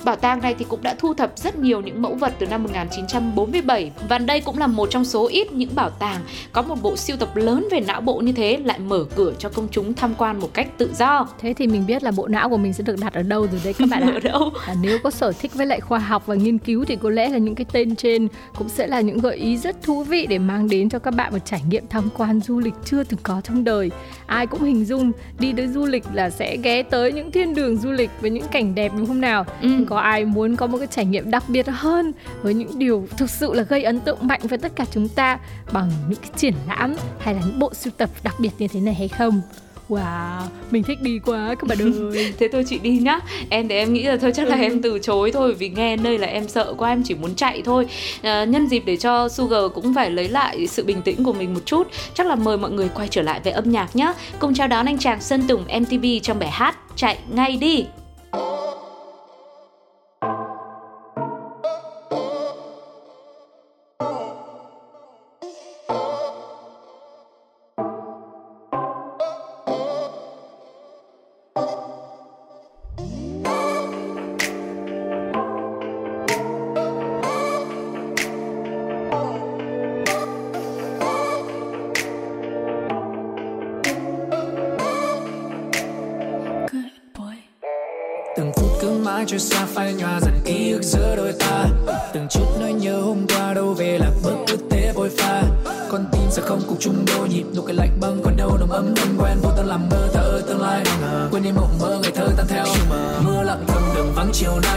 Bảo 0.04 0.16
tàng 0.16 0.40
này 0.42 0.54
thì 0.58 0.64
cũng 0.68 0.82
đã 0.82 0.94
thu 0.98 1.14
thập 1.14 1.38
rất 1.38 1.58
nhiều 1.58 1.80
những 1.80 2.02
mẫu 2.02 2.14
vật 2.14 2.32
từ 2.38 2.46
năm 2.46 2.62
1947 2.62 3.92
và 4.08 4.18
đây 4.18 4.40
cũng 4.40 4.58
là 4.58 4.66
một 4.66 4.90
trong 4.90 5.04
số 5.04 5.28
ít 5.28 5.52
những 5.52 5.74
bảo 5.74 5.90
tàng 5.90 6.20
có 6.52 6.62
một 6.62 6.76
bộ 6.82 6.96
siêu 6.96 7.16
tập 7.16 7.36
lớn 7.36 7.68
về 7.70 7.80
não 7.80 8.00
bộ 8.00 8.18
như 8.18 8.32
thế 8.32 8.58
lại 8.64 8.78
mở 8.78 9.04
cửa 9.16 9.32
cho 9.38 9.48
công 9.48 9.68
chúng 9.70 9.94
tham 9.94 10.14
quan 10.18 10.40
một 10.40 10.54
cách 10.54 10.68
tự 10.78 10.90
do. 10.98 11.28
Thế 11.38 11.54
thì 11.54 11.66
mình 11.66 11.86
biết 11.86 12.02
là 12.02 12.10
bộ 12.10 12.28
não 12.28 12.48
của 12.48 12.56
mình 12.56 12.72
sẽ 12.72 12.84
được 12.84 12.96
đặt 13.00 13.12
ở 13.14 13.22
đâu 13.22 13.46
rồi 13.52 13.60
đấy 13.64 13.72
các 13.78 13.88
bạn 13.90 14.02
ạ. 14.08 14.12
ở 14.14 14.20
đâu? 14.20 14.50
À, 14.66 14.74
nếu 14.82 14.98
có 15.02 15.10
sở 15.10 15.32
thích 15.32 15.54
với 15.54 15.66
lại 15.66 15.80
khoa 15.80 15.98
học 15.98 16.26
và 16.26 16.34
nghiên 16.34 16.58
cứu 16.58 16.84
thì 16.84 16.96
có 16.96 17.10
lẽ 17.10 17.28
là 17.28 17.38
những 17.38 17.54
cái 17.54 17.66
tên 17.72 17.96
trên 17.96 18.28
cũng 18.58 18.68
sẽ 18.68 18.86
là 18.86 19.00
những 19.00 19.18
gợi 19.18 19.36
ý 19.36 19.56
rất 19.56 19.82
thú 19.82 20.02
vị 20.02 20.26
để 20.26 20.38
mang 20.38 20.68
đến 20.68 20.88
cho 20.88 20.98
các 20.98 21.14
bạn 21.14 21.32
một 21.32 21.38
trải 21.44 21.62
nghiệm 21.68 21.86
tham 21.90 22.08
quan 22.16 22.40
du 22.40 22.58
lịch 22.58 22.74
chưa 22.84 23.04
từng 23.04 23.20
có 23.22 23.40
trong 23.44 23.64
đời. 23.64 23.90
Ai 24.26 24.46
cũng 24.46 24.62
hình 24.62 24.84
dung 24.84 25.12
đi 25.38 25.52
tới 25.56 25.68
du 25.68 25.86
lịch 25.86 26.04
là 26.12 26.30
sẽ 26.30 26.56
ghé 26.56 26.82
tới 26.82 27.12
những 27.12 27.30
thiên 27.30 27.54
đường 27.54 27.76
du 27.76 27.90
lịch 27.90 28.10
với 28.20 28.30
những 28.30 28.46
cảnh 28.52 28.74
đẹp 28.74 28.92
đúng 28.96 29.06
không 29.06 29.20
nào? 29.20 29.44
Ừ. 29.62 29.68
Có 29.90 29.98
ai 29.98 30.24
muốn 30.24 30.56
có 30.56 30.66
một 30.66 30.78
cái 30.78 30.86
trải 30.86 31.04
nghiệm 31.04 31.30
đặc 31.30 31.44
biệt 31.48 31.66
hơn 31.68 32.12
với 32.42 32.54
những 32.54 32.78
điều 32.78 33.06
thực 33.16 33.30
sự 33.30 33.54
là 33.54 33.62
gây 33.62 33.82
ấn 33.82 34.00
tượng 34.00 34.26
mạnh 34.26 34.40
với 34.42 34.58
tất 34.58 34.72
cả 34.76 34.84
chúng 34.90 35.08
ta 35.08 35.38
bằng 35.72 35.90
những 36.08 36.18
cái 36.22 36.30
triển 36.36 36.54
lãm 36.68 36.94
hay 37.18 37.34
là 37.34 37.40
những 37.46 37.58
bộ 37.58 37.74
sưu 37.74 37.92
tập 37.96 38.10
đặc 38.22 38.34
biệt 38.38 38.50
như 38.58 38.68
thế 38.68 38.80
này 38.80 38.94
hay 38.94 39.08
không? 39.08 39.42
Wow, 39.88 40.40
mình 40.70 40.82
thích 40.82 41.02
đi 41.02 41.18
quá 41.18 41.54
các 41.54 41.68
bạn 41.68 41.78
ơi. 42.12 42.32
Thế 42.38 42.48
thôi 42.52 42.64
chị 42.68 42.78
đi 42.78 42.98
nhá. 42.98 43.18
Em 43.48 43.68
thì 43.68 43.74
em 43.74 43.92
nghĩ 43.92 44.02
là 44.02 44.16
thôi 44.16 44.32
chắc 44.34 44.48
là 44.48 44.56
ừ. 44.56 44.62
em 44.62 44.82
từ 44.82 44.98
chối 45.02 45.32
thôi 45.32 45.54
Vì 45.54 45.68
nghe 45.68 45.96
nơi 45.96 46.18
là 46.18 46.26
em 46.26 46.48
sợ 46.48 46.74
quá 46.78 46.88
em 46.88 47.02
chỉ 47.02 47.14
muốn 47.14 47.34
chạy 47.34 47.62
thôi. 47.64 47.86
À, 48.22 48.44
Nhân 48.44 48.66
dịp 48.66 48.82
để 48.86 48.96
cho 48.96 49.28
Sugar 49.28 49.62
cũng 49.74 49.94
phải 49.94 50.10
lấy 50.10 50.28
lại 50.28 50.66
sự 50.66 50.84
bình 50.84 51.02
tĩnh 51.02 51.24
của 51.24 51.32
mình 51.32 51.54
một 51.54 51.66
chút 51.66 51.88
Chắc 52.14 52.26
là 52.26 52.34
mời 52.34 52.56
mọi 52.56 52.70
người 52.70 52.88
quay 52.94 53.08
trở 53.08 53.22
lại 53.22 53.40
về 53.44 53.50
âm 53.50 53.70
nhạc 53.70 53.96
nhá. 53.96 54.12
Cùng 54.38 54.54
chào 54.54 54.68
đón 54.68 54.86
anh 54.86 54.98
chàng 54.98 55.20
Sơn 55.20 55.42
Tùng 55.48 55.64
MTV 55.80 56.04
trong 56.22 56.38
bài 56.38 56.50
hát 56.50 56.76
Chạy 56.96 57.18
ngay 57.30 57.56
đi 57.56 57.86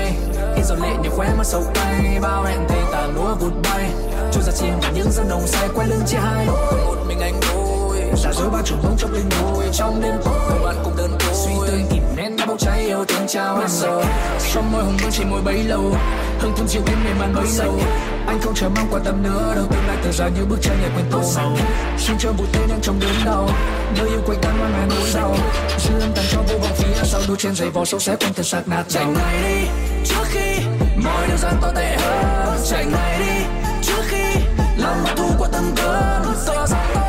vắng 0.04 0.54
khi 0.56 0.64
giọt 0.64 0.76
lệ 0.76 0.96
như 1.04 1.10
khóe 1.10 1.34
mắt 1.38 1.44
sầu 1.44 1.64
cay 1.74 2.20
bao 2.22 2.44
hẹn 2.44 2.60
thề 2.68 2.82
tàn 2.92 3.16
lúa 3.16 3.36
vụt 3.36 3.54
bay. 3.64 3.92
Trôi 4.32 4.44
ra 4.44 4.52
chim 4.52 4.74
những 4.96 5.12
giấc 5.12 5.24
nồng 5.30 5.48
say 5.48 5.70
quay 5.76 5.88
lưng 5.88 6.02
chia 6.08 6.18
hai. 6.18 6.46
Một 6.86 6.98
mình 7.08 7.20
anh 7.20 7.34
đôi 7.42 7.73
giả 8.18 8.32
dối 8.34 8.50
bao 8.50 8.62
chủ 8.66 8.76
mong 8.84 8.96
trong 8.98 9.14
linh 9.14 9.30
hồn 9.42 9.64
trong 9.74 10.02
đêm 10.02 10.16
tối. 10.26 10.60
Bạn 10.66 10.76
cũng 10.84 10.94
đơn 10.98 11.18
côi 11.20 11.34
suy 11.34 11.52
tư 11.68 11.78
kìm 11.92 12.04
nén 12.16 12.38
bốc 12.48 12.60
cháy 12.60 12.80
yêu 12.80 13.06
thương 13.08 13.28
trao 13.28 13.58
hết 13.58 13.70
rồi 13.70 14.06
trong 14.54 14.72
môi 14.72 14.84
hồng 14.84 14.98
vương 15.02 15.12
chỉ 15.12 15.24
môi 15.24 15.42
bấy 15.42 15.64
lâu, 15.64 15.96
hương 16.40 16.54
thơm 16.58 16.68
chiều 16.68 16.82
em 16.88 17.04
mềm 17.04 17.20
màn 17.20 17.36
bấy 17.36 17.46
lâu. 17.58 17.80
Anh 18.28 18.42
không 18.42 18.54
chờ 18.56 18.70
mong 18.70 18.88
quan 18.92 19.04
tâm 19.04 19.24
nữa 19.24 19.54
đâu 19.56 19.66
tương 19.72 19.88
lai 19.88 19.98
từ 20.04 20.12
giờ 20.12 20.30
như 20.36 20.46
bước 20.46 20.58
chân 20.62 20.82
nhẹ 20.82 20.88
quên 20.96 21.06
tô 21.12 21.22
màu 21.36 21.58
xin 21.98 22.18
cho 22.20 22.34
bụi 22.34 22.48
tên 22.54 22.70
em 22.70 22.80
trong 22.82 23.00
đớn 23.00 23.12
đau, 23.26 23.50
nơi 23.98 24.10
yêu 24.10 24.22
quanh 24.26 24.38
tan 24.42 24.58
ngoan 24.60 24.90
nỗi 24.90 25.10
đau. 25.16 25.36
Dư 25.80 26.00
âm 26.00 26.12
tàn 26.16 26.26
cho 26.32 26.42
vô 26.42 26.58
vọng 26.60 26.76
phía 26.78 27.04
sau 27.04 27.22
đu 27.28 27.36
trên 27.36 27.56
giày 27.56 27.70
vò 27.70 27.86
sâu 27.86 28.00
xé 28.00 28.16
quanh 28.16 28.34
thân 28.34 28.46
xác 28.46 28.68
nát 28.68 28.84
chạy 28.90 29.06
ngay 29.06 29.44
đi, 29.44 29.68
trước 30.06 30.24
khi 30.24 30.66
mọi 31.04 31.28
điều 31.28 31.38
gian 31.38 31.54
to 31.62 31.72
tệ 31.76 31.98
hơn. 32.00 32.60
Chạy 32.70 32.86
ngay 32.86 33.20
đi, 33.20 33.46
trước 33.82 34.04
khi 34.08 34.42
lòng 34.78 35.06
thu 35.16 35.26
qua 35.40 35.50
tâm 35.52 35.64
cơn 35.76 36.24
to 36.48 36.66
gió. 36.68 36.78
to 36.96 37.03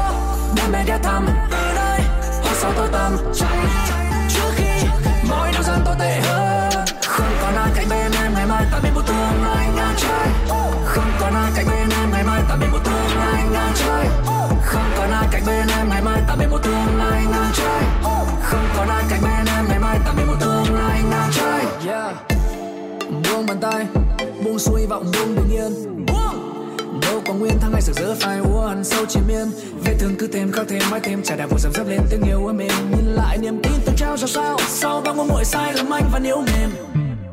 đam 0.56 0.72
mê 0.72 0.78
ghé 0.86 0.98
thăm 1.02 1.26
từ 1.50 1.74
đây 1.76 2.00
hoặc 2.42 2.54
sau 2.54 2.72
tôi 2.76 2.88
tâm. 2.92 3.16
Chạy 3.34 3.58
trước 4.28 4.50
khi 4.56 4.86
mọi 5.28 5.52
điều 5.52 5.62
gian 5.62 5.80
tồi 5.84 5.94
tệ 5.98 6.20
hơn, 6.20 6.70
không 7.06 7.36
còn 7.42 7.54
ai 7.54 7.70
cạnh 7.74 7.86
bên 7.90 8.12
em, 8.12 8.34
ngày 8.34 8.46
mai 8.46 8.64
ta 8.72 8.78
biết 8.82 8.90
một 8.94 9.02
tương 9.06 9.44
lai 9.44 9.68
ngang 9.76 9.94
trời. 9.96 10.28
Không 10.84 11.12
còn 11.20 11.34
ai 11.34 11.50
cạnh 11.56 11.66
bên 11.66 11.88
em, 12.00 12.10
ngày 12.12 12.24
mai 12.24 12.42
ta 12.48 12.56
biết 12.56 12.66
một 12.72 12.78
tương 12.84 13.16
lai 13.16 13.44
ngang 13.52 13.72
trời. 13.74 14.06
Không 14.64 14.90
còn 14.96 15.10
ai 15.10 15.28
cạnh 15.32 15.42
bên 15.46 15.68
em, 15.78 15.88
ngày 15.88 16.02
mai 16.02 16.20
ta 16.28 16.34
biết 16.36 16.46
một 16.50 16.58
tương 16.62 16.98
lai 16.98 17.22
ngang 17.30 17.50
trời. 17.54 17.82
Không 18.42 18.68
còn 18.76 18.88
ai 18.88 19.04
cạnh 19.10 19.20
bên 19.22 19.46
em, 19.56 19.68
ngày 19.68 19.78
mai 19.78 19.98
ta 20.04 20.12
biết 20.12 20.24
một 20.26 20.36
tương 20.40 20.74
lai 20.74 21.00
ngang 21.10 21.30
trời. 21.34 21.64
Yeah. 21.86 22.14
Buông 23.10 23.46
bàn 23.46 23.58
tay, 23.60 23.86
buông 24.44 24.58
xuôi 24.58 24.86
vọng, 24.86 25.12
buông 25.12 25.36
bình 25.36 25.50
yên. 25.50 26.06
Đâu 27.00 27.22
có 27.26 27.34
nguyên 27.34 27.58
tháng 27.60 27.72
ngày 27.72 27.82
sực 27.82 27.96
giữa 27.96 28.16
phai 28.20 28.38
uốn 28.38 28.84
sâu 28.84 29.06
chiến 29.06 29.22
miên 29.28 29.50
vết 29.84 29.94
thương 29.98 30.16
cứ 30.18 30.26
thêm 30.32 30.52
khắc 30.52 30.66
thêm 30.68 30.82
mãi 30.90 31.00
thêm. 31.02 31.22
Trả 31.22 31.36
đạp 31.36 31.46
vụ 31.46 31.58
dầm 31.58 31.72
dấp 31.72 31.86
lên 31.86 32.00
tiếng 32.10 32.22
yêu 32.22 32.46
em 32.46 32.56
mềm 32.56 32.90
nhìn 32.90 33.06
lại 33.06 33.38
niềm 33.38 33.62
tin 33.62 33.72
từng 33.86 33.96
trao 33.96 34.16
ra 34.16 34.26
sao? 34.26 34.58
Sau 34.68 35.00
bao 35.00 35.14
ngôn 35.14 35.28
nguội 35.28 35.44
sai 35.44 35.72
lầm 35.74 35.90
anh 35.90 36.04
vẫn 36.12 36.22
yếu 36.22 36.36
mềm? 36.36 36.70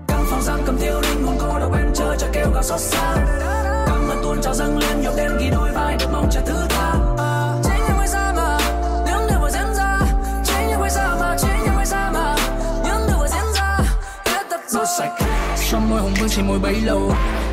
Căng 0.07 0.25
phòng 0.29 0.41
giang 0.41 0.63
cầm 0.65 0.77
tiêu 0.77 1.01
linh 1.01 1.23
hồn 1.23 1.35
cô 1.39 1.59
độc 1.59 1.75
em 1.77 1.91
chơi 1.95 2.17
cho 2.19 2.27
kêu 2.33 2.47
gào 2.53 2.63
xót 2.63 2.79
xa. 2.79 3.15
Căng 3.87 4.07
mật 4.07 4.15
tuôn 4.23 4.41
trao 4.41 4.53
dâng 4.53 4.77
lên 4.77 5.01
nhiều 5.01 5.11
đêm 5.17 5.31
ghi 5.39 5.49
đôi 5.49 5.71
vai 5.71 5.97
được 5.99 6.07
mong 6.11 6.29
trả 6.31 6.41
thứ 6.41 6.55
tha. 6.69 6.93
Chính 7.63 7.83
như 7.87 7.93
bây 7.97 8.07
giờ 8.07 8.33
mà 8.35 8.57
những 9.05 9.27
điều 9.29 9.39
vừa 9.41 9.49
diễn 9.49 9.75
ra. 9.77 9.99
Chính 10.45 10.67
như 10.67 10.77
bây 10.79 10.89
giờ 10.89 11.17
mà 11.19 11.37
Chính 11.41 11.63
như 11.65 11.71
bây 11.75 11.85
giờ 11.85 12.11
mà 12.13 12.35
những 12.83 13.07
điều 13.07 13.17
vừa 13.17 13.27
diễn 13.27 13.53
ra. 13.55 13.79
Hết 14.25 14.43
tất 14.49 14.61
rồi. 14.69 14.85
sạch. 14.99 15.11
Trong 15.71 15.89
môi 15.89 16.01
hồng 16.01 16.13
vương 16.19 16.29
chỉ 16.29 16.41
môi 16.41 16.59
bấy 16.59 16.81
lâu 16.81 17.11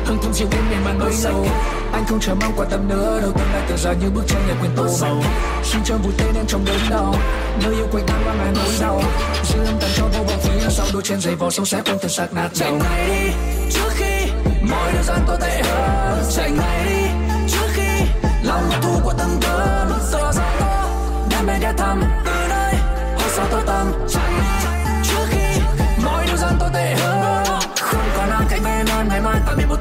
không 0.09 0.17
thương 0.23 0.31
chiều 0.35 0.47
đêm 0.51 0.61
ngày 0.69 0.79
màn 0.85 0.99
bấy 0.99 1.13
lâu 1.23 1.47
anh 1.93 2.05
không 2.07 2.19
chờ 2.19 2.35
mong 2.41 2.53
quan 2.57 2.69
tâm 2.71 2.89
nữa 2.89 3.19
đâu 3.21 3.31
tương 3.31 3.51
lai 3.53 3.61
từ 3.69 3.77
ra 3.77 3.93
như 3.93 4.09
bước 4.09 4.21
chân 4.27 4.41
ngày 4.47 4.55
quên 4.61 4.71
tô 4.75 4.83
màu 5.01 5.23
xin 5.63 5.81
cho 5.85 5.95
vui 5.95 6.13
tên 6.17 6.27
em 6.35 6.45
trong 6.47 6.65
đớn 6.65 6.77
đau, 6.89 7.15
nơi 7.63 7.73
yêu 7.75 7.87
quanh 7.91 8.05
anh 8.07 8.25
mang 8.25 8.37
lại 8.37 8.51
nỗi 8.55 8.73
đau 8.81 9.01
dư 9.43 9.65
âm 9.65 9.75
tàn 9.81 9.89
cho 9.95 10.03
vô 10.03 10.23
vọng 10.23 10.39
phía 10.43 10.69
sau, 10.69 10.85
đôi 10.93 11.01
chân 11.05 11.21
giày 11.21 11.35
vò 11.35 11.49
sâu 11.49 11.65
xé 11.65 11.81
không 11.85 11.97
thân 12.01 12.09
sạc 12.09 12.33
nát 12.33 12.49
chạy 12.53 12.71
ngay 12.71 13.07
đi, 13.07 13.31
trước 13.71 13.89
khi 13.89 14.31
mọi 14.71 14.93
điều 14.93 15.03
gian 15.03 15.19
tồi 15.27 15.37
tệ 15.41 15.61
hơn. 15.63 16.23
Chạy 16.35 16.51
ngay 16.51 16.85
đi, 16.85 17.01
trước 17.47 17.67
khi 17.73 18.05
lòng 18.43 18.69
thu 18.81 18.99
của 19.03 19.13
tâm 19.17 19.29
cơn. 19.41 19.89
To 19.89 19.97
gió 20.11 20.31
to 20.37 20.87
đem 21.29 21.45
về 21.45 21.59
ghé 21.61 21.73
thăm 21.77 22.03
từ 22.25 22.31
nơi, 22.49 22.73
hôm 23.17 23.29
sau 23.35 23.45
tôi 23.51 23.61
tâm 23.65 23.91
chạy 24.09 24.28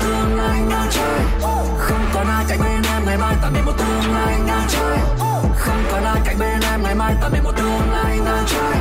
tương 0.00 0.37
lai 0.37 0.61
ngang 0.61 0.88
trời. 0.90 1.20
Không 1.78 2.04
còn 2.14 2.26
ai 2.26 2.44
cạnh 2.48 2.58
bên 2.64 2.82
em 2.82 3.04
ngày 3.06 3.18
mai 3.18 3.37
ta 3.42 3.50
biết 3.50 3.61
một 3.66 3.72
tương 3.78 4.14
lai 4.14 4.40
ngang 4.46 4.66
trời. 4.68 4.98
Không 5.56 5.82
còn 5.92 6.04
ai 6.04 6.20
cạnh 6.24 6.38
bên 6.38 6.61
em 6.61 6.82
ngày 6.82 6.94
mai 6.94 7.14
ta 7.20 7.28
biết 7.28 7.40
một 7.44 7.52
tương 7.56 7.90
lai 7.90 8.18
ngang 8.18 8.44
trời. 8.46 8.76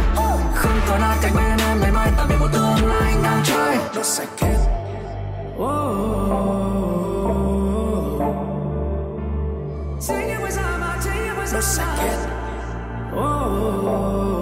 Không 0.56 0.80
còn 0.90 1.02
ai 1.02 1.18
cạnh 1.22 1.36
bên 1.36 1.58
em 1.60 1.80
ngày 1.80 1.92
mai 1.92 2.12
ta 2.18 2.26
biết 2.30 2.36
một 2.40 2.48
tương 2.54 2.90
lai 2.90 3.14
ngang 3.24 3.42
trời. 3.44 3.78
Đốt 3.96 4.06
sạch 4.06 4.28
hết. 4.42 4.58
Đốt 11.54 11.64
sạch 11.64 11.98
hết. 11.98 12.18
Đừng 13.12 14.37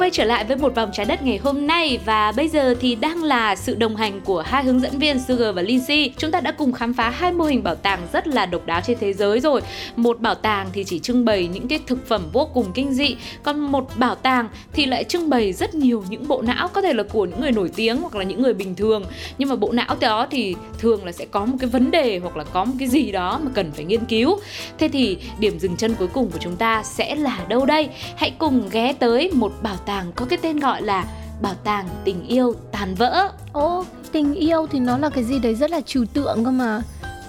quay 0.00 0.10
trở 0.10 0.24
lại 0.24 0.44
với 0.44 0.56
một 0.56 0.74
vòng 0.74 0.90
trái 0.92 1.06
đất 1.06 1.22
ngày 1.22 1.38
hôm 1.38 1.66
nay 1.66 1.98
và 2.04 2.32
bây 2.32 2.48
giờ 2.48 2.74
thì 2.80 2.94
đang 2.94 3.24
là 3.24 3.56
sự 3.56 3.74
đồng 3.74 3.96
hành 3.96 4.20
của 4.20 4.40
hai 4.40 4.64
hướng 4.64 4.80
dẫn 4.80 4.98
viên 4.98 5.18
Sugar 5.28 5.54
và 5.54 5.62
Lindsay. 5.62 6.12
Chúng 6.18 6.30
ta 6.30 6.40
đã 6.40 6.52
cùng 6.52 6.72
khám 6.72 6.94
phá 6.94 7.10
hai 7.10 7.32
mô 7.32 7.44
hình 7.44 7.62
bảo 7.62 7.74
tàng 7.74 8.00
rất 8.12 8.28
là 8.28 8.46
độc 8.46 8.66
đáo 8.66 8.80
trên 8.86 8.98
thế 9.00 9.12
giới 9.12 9.40
rồi. 9.40 9.60
Một 9.96 10.20
bảo 10.20 10.34
tàng 10.34 10.66
thì 10.72 10.84
chỉ 10.84 10.98
trưng 10.98 11.24
bày 11.24 11.48
những 11.52 11.68
cái 11.68 11.78
thực 11.86 12.08
phẩm 12.08 12.22
vô 12.32 12.48
cùng 12.54 12.72
kinh 12.74 12.94
dị, 12.94 13.16
còn 13.42 13.60
một 13.60 13.88
bảo 13.96 14.14
tàng 14.14 14.48
thì 14.72 14.86
lại 14.86 15.04
trưng 15.04 15.30
bày 15.30 15.52
rất 15.52 15.74
nhiều 15.74 16.04
những 16.08 16.28
bộ 16.28 16.42
não 16.42 16.68
có 16.68 16.82
thể 16.82 16.92
là 16.92 17.02
của 17.02 17.24
những 17.24 17.40
người 17.40 17.52
nổi 17.52 17.70
tiếng 17.76 17.96
hoặc 17.96 18.14
là 18.14 18.24
những 18.24 18.42
người 18.42 18.54
bình 18.54 18.74
thường. 18.74 19.04
Nhưng 19.38 19.48
mà 19.48 19.56
bộ 19.56 19.72
não 19.72 19.96
đó 20.00 20.26
thì 20.30 20.56
thường 20.78 21.04
là 21.04 21.12
sẽ 21.12 21.26
có 21.30 21.44
một 21.44 21.56
cái 21.60 21.70
vấn 21.70 21.90
đề 21.90 22.18
hoặc 22.22 22.36
là 22.36 22.44
có 22.44 22.64
một 22.64 22.74
cái 22.78 22.88
gì 22.88 23.12
đó 23.12 23.40
mà 23.44 23.50
cần 23.54 23.72
phải 23.72 23.84
nghiên 23.84 24.04
cứu. 24.04 24.38
Thế 24.78 24.88
thì 24.88 25.18
điểm 25.38 25.58
dừng 25.58 25.76
chân 25.76 25.94
cuối 25.98 26.08
cùng 26.08 26.30
của 26.30 26.38
chúng 26.40 26.56
ta 26.56 26.82
sẽ 26.82 27.14
là 27.14 27.38
đâu 27.48 27.66
đây? 27.66 27.88
Hãy 28.16 28.32
cùng 28.38 28.68
ghé 28.72 28.92
tới 28.92 29.30
một 29.34 29.52
bảo 29.62 29.76
tàng 29.76 29.89
có 30.16 30.26
cái 30.26 30.38
tên 30.42 30.60
gọi 30.60 30.82
là 30.82 31.06
Bảo 31.42 31.54
tàng 31.54 31.88
tình 32.04 32.26
yêu 32.26 32.54
tàn 32.72 32.94
vỡ. 32.94 33.32
Ô, 33.52 33.84
tình 34.12 34.34
yêu 34.34 34.66
thì 34.70 34.78
nó 34.78 34.98
là 34.98 35.10
cái 35.10 35.24
gì 35.24 35.38
đấy 35.38 35.54
rất 35.54 35.70
là 35.70 35.80
trừu 35.80 36.04
tượng 36.14 36.44
cơ 36.44 36.50
mà 36.50 36.82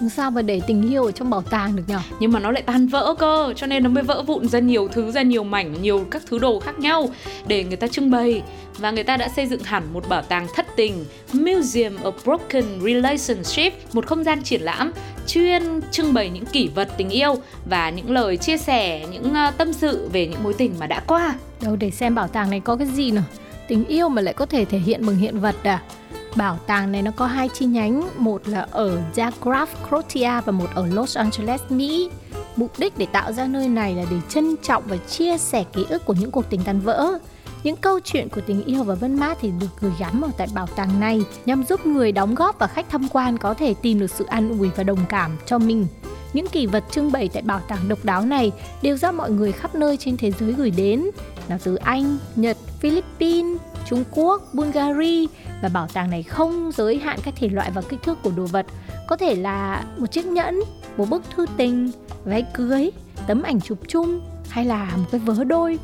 sao 0.08 0.30
mà 0.30 0.42
để 0.42 0.60
tình 0.66 0.90
yêu 0.90 1.04
ở 1.04 1.12
trong 1.12 1.30
bảo 1.30 1.42
tàng 1.42 1.76
được 1.76 1.82
nhở? 1.86 2.00
Nhưng 2.20 2.32
mà 2.32 2.40
nó 2.40 2.50
lại 2.50 2.62
tan 2.62 2.86
vỡ 2.86 3.14
cơ 3.18 3.52
cho 3.56 3.66
nên 3.66 3.82
nó 3.82 3.90
mới 3.90 4.02
vỡ 4.02 4.22
vụn 4.22 4.48
ra 4.48 4.58
nhiều 4.58 4.88
thứ 4.88 5.10
ra 5.10 5.22
nhiều 5.22 5.44
mảnh 5.44 5.82
nhiều 5.82 6.06
các 6.10 6.22
thứ 6.26 6.38
đồ 6.38 6.60
khác 6.60 6.78
nhau 6.78 7.08
để 7.46 7.64
người 7.64 7.76
ta 7.76 7.86
trưng 7.86 8.10
bày. 8.10 8.42
Và 8.78 8.90
người 8.90 9.04
ta 9.04 9.16
đã 9.16 9.28
xây 9.28 9.46
dựng 9.46 9.62
hẳn 9.62 9.82
một 9.92 10.08
bảo 10.08 10.22
tàng 10.22 10.46
thất 10.56 10.66
tình 10.76 11.04
Museum 11.32 11.96
of 11.96 12.12
Broken 12.24 12.64
Relationship 12.84 13.94
một 13.94 14.06
không 14.06 14.24
gian 14.24 14.42
triển 14.42 14.62
lãm 14.62 14.92
chuyên 15.26 15.62
trưng 15.90 16.14
bày 16.14 16.30
những 16.30 16.46
kỷ 16.46 16.68
vật 16.74 16.88
tình 16.96 17.08
yêu 17.08 17.34
và 17.70 17.90
những 17.90 18.10
lời 18.10 18.36
chia 18.36 18.58
sẻ 18.58 19.06
những 19.12 19.32
uh, 19.48 19.56
tâm 19.58 19.72
sự 19.72 20.08
về 20.12 20.26
những 20.26 20.42
mối 20.42 20.54
tình 20.54 20.74
mà 20.80 20.86
đã 20.86 21.00
qua. 21.06 21.34
Đâu 21.62 21.76
để 21.76 21.90
xem 21.90 22.14
bảo 22.14 22.28
tàng 22.28 22.50
này 22.50 22.60
có 22.60 22.76
cái 22.76 22.86
gì 22.86 23.10
nào 23.10 23.24
tình 23.68 23.84
yêu 23.84 24.08
mà 24.08 24.22
lại 24.22 24.34
có 24.34 24.46
thể 24.46 24.64
thể 24.64 24.78
hiện 24.78 25.06
bằng 25.06 25.16
hiện 25.16 25.40
vật 25.40 25.56
à 25.62 25.82
Bảo 26.36 26.58
tàng 26.66 26.92
này 26.92 27.02
nó 27.02 27.10
có 27.16 27.26
hai 27.26 27.48
chi 27.48 27.66
nhánh, 27.66 28.08
một 28.16 28.48
là 28.48 28.66
ở 28.70 28.98
Zagreb, 29.14 29.66
Croatia 29.88 30.40
và 30.44 30.52
một 30.52 30.68
ở 30.74 30.86
Los 30.86 31.16
Angeles, 31.16 31.60
Mỹ. 31.68 32.10
Mục 32.56 32.78
đích 32.78 32.98
để 32.98 33.06
tạo 33.06 33.32
ra 33.32 33.46
nơi 33.46 33.68
này 33.68 33.94
là 33.94 34.04
để 34.10 34.16
trân 34.28 34.56
trọng 34.62 34.82
và 34.86 34.96
chia 34.96 35.38
sẻ 35.38 35.64
ký 35.72 35.86
ức 35.88 36.04
của 36.04 36.14
những 36.14 36.30
cuộc 36.30 36.50
tình 36.50 36.60
tan 36.64 36.80
vỡ. 36.80 37.18
Những 37.62 37.76
câu 37.76 38.00
chuyện 38.04 38.28
của 38.28 38.40
tình 38.46 38.64
yêu 38.64 38.82
và 38.82 38.94
vân 38.94 39.14
mát 39.14 39.38
thì 39.40 39.50
được 39.60 39.66
gửi 39.80 39.92
gắm 40.00 40.22
ở 40.22 40.30
tại 40.36 40.48
bảo 40.54 40.66
tàng 40.66 41.00
này 41.00 41.22
nhằm 41.46 41.64
giúp 41.64 41.86
người 41.86 42.12
đóng 42.12 42.34
góp 42.34 42.58
và 42.58 42.66
khách 42.66 42.90
tham 42.90 43.08
quan 43.08 43.38
có 43.38 43.54
thể 43.54 43.74
tìm 43.82 44.00
được 44.00 44.10
sự 44.10 44.24
an 44.24 44.58
ủi 44.58 44.68
và 44.76 44.82
đồng 44.82 45.04
cảm 45.08 45.36
cho 45.46 45.58
mình. 45.58 45.86
Những 46.32 46.48
kỷ 46.48 46.66
vật 46.66 46.84
trưng 46.90 47.12
bày 47.12 47.28
tại 47.32 47.42
bảo 47.42 47.60
tàng 47.68 47.88
độc 47.88 48.04
đáo 48.04 48.22
này 48.22 48.52
đều 48.82 48.96
do 48.96 49.12
mọi 49.12 49.30
người 49.30 49.52
khắp 49.52 49.74
nơi 49.74 49.96
trên 49.96 50.16
thế 50.16 50.30
giới 50.30 50.52
gửi 50.52 50.70
đến, 50.70 51.06
nào 51.48 51.58
từ 51.64 51.74
Anh, 51.74 52.18
Nhật, 52.36 52.56
Philippines, 52.80 53.60
Trung 53.92 54.04
Quốc, 54.10 54.54
Bulgaria 54.54 55.26
và 55.62 55.68
bảo 55.68 55.86
tàng 55.92 56.10
này 56.10 56.22
không 56.22 56.70
giới 56.74 56.98
hạn 56.98 57.18
các 57.24 57.34
thể 57.36 57.48
loại 57.48 57.70
và 57.74 57.82
kích 57.82 58.02
thước 58.02 58.18
của 58.22 58.30
đồ 58.36 58.46
vật. 58.46 58.66
Có 59.08 59.16
thể 59.16 59.34
là 59.34 59.84
một 59.98 60.06
chiếc 60.06 60.26
nhẫn, 60.26 60.60
một 60.96 61.08
bức 61.10 61.22
thư 61.30 61.46
tình, 61.56 61.90
váy 62.24 62.44
cưới, 62.54 62.90
tấm 63.26 63.42
ảnh 63.42 63.60
chụp 63.60 63.78
chung 63.88 64.20
hay 64.48 64.64
là 64.64 64.92
một 64.96 65.04
cái 65.10 65.20
vớ 65.20 65.44
đôi. 65.44 65.78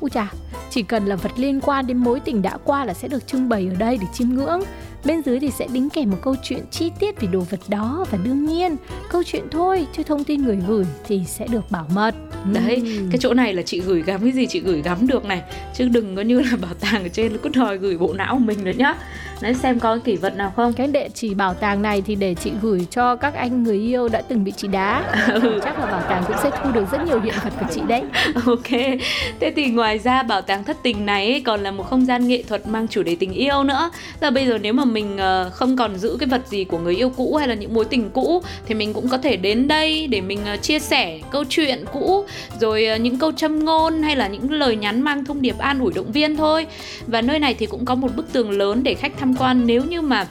Úi 0.00 0.10
chà, 0.10 0.32
chỉ 0.70 0.82
cần 0.82 1.06
là 1.06 1.16
vật 1.16 1.32
liên 1.36 1.60
quan 1.60 1.86
đến 1.86 1.96
mối 1.96 2.20
tình 2.20 2.42
đã 2.42 2.58
qua 2.64 2.84
là 2.84 2.94
sẽ 2.94 3.08
được 3.08 3.26
trưng 3.26 3.48
bày 3.48 3.68
ở 3.68 3.74
đây 3.74 3.98
để 4.00 4.06
chiêm 4.12 4.28
ngưỡng 4.28 4.62
Bên 5.04 5.22
dưới 5.22 5.40
thì 5.40 5.50
sẽ 5.50 5.66
đính 5.72 5.90
kèm 5.90 6.10
một 6.10 6.16
câu 6.22 6.36
chuyện 6.42 6.60
chi 6.70 6.90
tiết 6.98 7.20
về 7.20 7.28
đồ 7.32 7.40
vật 7.40 7.60
đó 7.68 8.04
và 8.10 8.18
đương 8.24 8.44
nhiên 8.44 8.76
câu 9.10 9.22
chuyện 9.22 9.44
thôi 9.50 9.86
chứ 9.92 10.02
thông 10.02 10.24
tin 10.24 10.44
người 10.44 10.58
gửi 10.66 10.84
thì 11.06 11.22
sẽ 11.26 11.46
được 11.50 11.70
bảo 11.70 11.86
mật. 11.94 12.14
Đấy, 12.52 12.82
uhm. 12.82 13.10
cái 13.10 13.18
chỗ 13.20 13.34
này 13.34 13.54
là 13.54 13.62
chị 13.62 13.80
gửi 13.80 14.02
gắm 14.02 14.20
cái 14.20 14.32
gì 14.32 14.46
chị 14.46 14.60
gửi 14.60 14.82
gắm 14.82 15.06
được 15.06 15.24
này. 15.24 15.42
Chứ 15.74 15.88
đừng 15.88 16.16
có 16.16 16.22
như 16.22 16.40
là 16.40 16.56
bảo 16.62 16.74
tàng 16.80 17.02
ở 17.02 17.08
trên 17.08 17.38
cứ 17.42 17.48
đòi 17.54 17.78
gửi 17.78 17.98
bộ 17.98 18.12
não 18.12 18.34
của 18.34 18.44
mình 18.44 18.64
nữa 18.64 18.72
nhá. 18.76 18.94
Đấy 19.40 19.54
xem 19.54 19.80
có 19.80 19.98
kỷ 20.04 20.16
vật 20.16 20.36
nào 20.36 20.52
không? 20.56 20.72
Cái 20.72 20.86
địa 20.86 21.08
chỉ 21.14 21.34
bảo 21.34 21.54
tàng 21.54 21.82
này 21.82 22.02
thì 22.06 22.14
để 22.14 22.34
chị 22.34 22.52
gửi 22.62 22.86
cho 22.90 23.16
các 23.16 23.34
anh 23.34 23.62
người 23.62 23.76
yêu 23.76 24.08
đã 24.08 24.22
từng 24.28 24.44
bị 24.44 24.52
chị 24.56 24.68
đá. 24.68 25.04
Ừ. 25.44 25.60
Chắc 25.64 25.78
là 25.78 25.86
bảo 25.86 26.02
tàng 26.08 26.24
cũng 26.26 26.36
sẽ 26.42 26.50
thu 26.50 26.70
được 26.72 26.84
rất 26.92 26.98
nhiều 27.06 27.20
hiện 27.20 27.34
vật 27.44 27.50
của 27.60 27.66
chị 27.74 27.80
đấy. 27.88 28.02
Ok. 28.46 28.70
Thế 29.40 29.52
thì 29.56 29.66
ngoài 29.66 29.98
ra 29.98 30.22
bảo 30.22 30.42
tàng 30.42 30.64
thất 30.64 30.76
tình 30.82 31.06
này 31.06 31.42
còn 31.44 31.60
là 31.60 31.70
một 31.70 31.82
không 31.82 32.06
gian 32.06 32.28
nghệ 32.28 32.42
thuật 32.48 32.66
mang 32.66 32.88
chủ 32.88 33.02
đề 33.02 33.16
tình 33.20 33.32
yêu 33.32 33.64
nữa. 33.64 33.90
Là 34.20 34.30
bây 34.30 34.46
giờ 34.46 34.58
nếu 34.58 34.72
mà 34.72 34.84
mình 34.94 35.16
ờ, 35.16 35.50
không 35.54 35.76
còn 35.76 35.96
giữ 35.96 36.16
cái 36.20 36.28
vật 36.28 36.42
gì 36.48 36.64
của 36.64 36.78
người 36.78 36.96
yêu 36.96 37.10
cũ 37.16 37.36
hay 37.36 37.48
là 37.48 37.54
những 37.54 37.74
mối 37.74 37.84
tình 37.84 38.10
cũ, 38.10 38.42
Thì 38.66 38.74
mình 38.74 38.92
cũng 38.92 39.08
có 39.08 39.18
thể 39.18 39.36
đến 39.36 39.68
đây 39.68 40.06
để 40.06 40.20
mình 40.20 40.44
ờ, 40.44 40.56
chia 40.56 40.78
sẻ 40.78 41.20
câu 41.30 41.44
chuyện 41.48 41.84
cũ, 41.92 42.26
Rồi 42.60 42.86
ờ, 42.86 42.96
những 42.96 43.18
câu 43.18 43.32
châm 43.32 43.64
ngôn 43.64 44.02
hay 44.02 44.16
là 44.16 44.28
những 44.28 44.52
lời 44.52 44.76
nhắn 44.76 45.00
mang 45.02 45.24
thông 45.24 45.42
điệp 45.42 45.58
an 45.58 45.78
ủi 45.78 45.92
động 45.92 46.12
viên 46.12 46.36
thôi. 46.36 46.66
Và 47.06 47.22
nơi 47.22 47.38
này 47.38 47.54
thì 47.54 47.66
cũng 47.66 47.84
có 47.84 47.94
một 47.94 48.16
bức 48.16 48.32
tường 48.32 48.50
lớn 48.50 48.82
để 48.82 48.94
khách 48.94 49.12
tham 49.18 49.36
quan. 49.36 49.66
Nếu 49.66 49.84
như 49.84 50.00
mà 50.02 50.26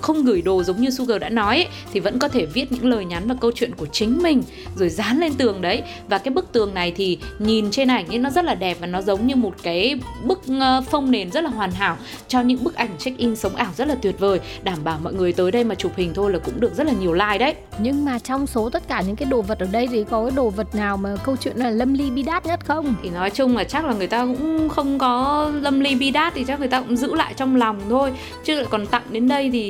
không 0.00 0.24
gửi 0.24 0.42
đồ 0.42 0.62
giống 0.62 0.80
như 0.80 0.90
Sugar 0.90 1.20
đã 1.20 1.28
nói 1.28 1.56
ấy, 1.56 1.68
thì 1.92 2.00
vẫn 2.00 2.18
có 2.18 2.28
thể 2.28 2.46
viết 2.46 2.72
những 2.72 2.84
lời 2.86 3.04
nhắn 3.04 3.22
và 3.26 3.34
câu 3.40 3.52
chuyện 3.54 3.74
của 3.74 3.86
chính 3.86 4.18
mình 4.22 4.42
rồi 4.76 4.88
dán 4.88 5.20
lên 5.20 5.34
tường 5.34 5.60
đấy. 5.60 5.82
Và 6.08 6.18
cái 6.18 6.34
bức 6.34 6.52
tường 6.52 6.74
này 6.74 6.92
thì 6.96 7.18
nhìn 7.38 7.70
trên 7.70 7.90
ảnh 7.90 8.06
ấy 8.06 8.18
nó 8.18 8.30
rất 8.30 8.44
là 8.44 8.54
đẹp 8.54 8.76
và 8.80 8.86
nó 8.86 9.02
giống 9.02 9.26
như 9.26 9.36
một 9.36 9.54
cái 9.62 9.94
bức 10.24 10.42
ờ, 10.60 10.82
phông 10.90 11.10
nền 11.10 11.30
rất 11.30 11.44
là 11.44 11.50
hoàn 11.50 11.70
hảo 11.70 11.96
cho 12.28 12.40
những 12.40 12.64
bức 12.64 12.74
ảnh 12.74 12.90
check 12.98 13.18
in 13.18 13.36
sống 13.36 13.56
ảo 13.56 13.70
rất 13.76 13.88
là 13.88 13.94
tuyệt 13.94 14.18
vời. 14.18 14.40
Đảm 14.62 14.78
bảo 14.84 14.98
mọi 15.02 15.14
người 15.14 15.32
tới 15.32 15.50
đây 15.50 15.64
mà 15.64 15.74
chụp 15.74 15.92
hình 15.96 16.14
thôi 16.14 16.32
là 16.32 16.38
cũng 16.38 16.60
được 16.60 16.74
rất 16.74 16.86
là 16.86 16.92
nhiều 16.92 17.12
like 17.12 17.38
đấy. 17.38 17.54
Nhưng 17.78 18.04
mà 18.04 18.18
trong 18.18 18.46
số 18.46 18.70
tất 18.70 18.88
cả 18.88 19.02
những 19.06 19.16
cái 19.16 19.28
đồ 19.30 19.42
vật 19.42 19.58
ở 19.58 19.66
đây 19.72 19.88
thì 19.92 20.04
có 20.10 20.24
cái 20.24 20.32
đồ 20.36 20.50
vật 20.50 20.74
nào 20.74 20.96
mà 20.96 21.16
câu 21.24 21.36
chuyện 21.36 21.56
là 21.56 21.70
lâm 21.70 21.94
ly 21.94 22.10
bi 22.10 22.22
đát 22.22 22.46
nhất 22.46 22.60
không? 22.66 22.94
Thì 23.02 23.10
nói 23.10 23.30
chung 23.30 23.56
là 23.56 23.64
chắc 23.64 23.84
là 23.84 23.94
người 23.94 24.06
ta 24.06 24.26
cũng 24.26 24.68
không 24.68 24.98
có 24.98 25.50
lâm 25.60 25.80
ly 25.80 25.94
bi 25.94 26.10
đát 26.10 26.34
thì 26.34 26.44
chắc 26.44 26.58
người 26.58 26.68
ta 26.68 26.80
cũng 26.80 26.96
giữ 26.96 27.14
lại 27.14 27.34
trong 27.36 27.56
lòng 27.56 27.80
thôi. 27.90 28.12
Chứ 28.44 28.54
lại 28.54 28.66
còn 28.70 28.86
tặng 28.86 29.02
đến 29.10 29.28
đây 29.28 29.50
thì 29.52 29.61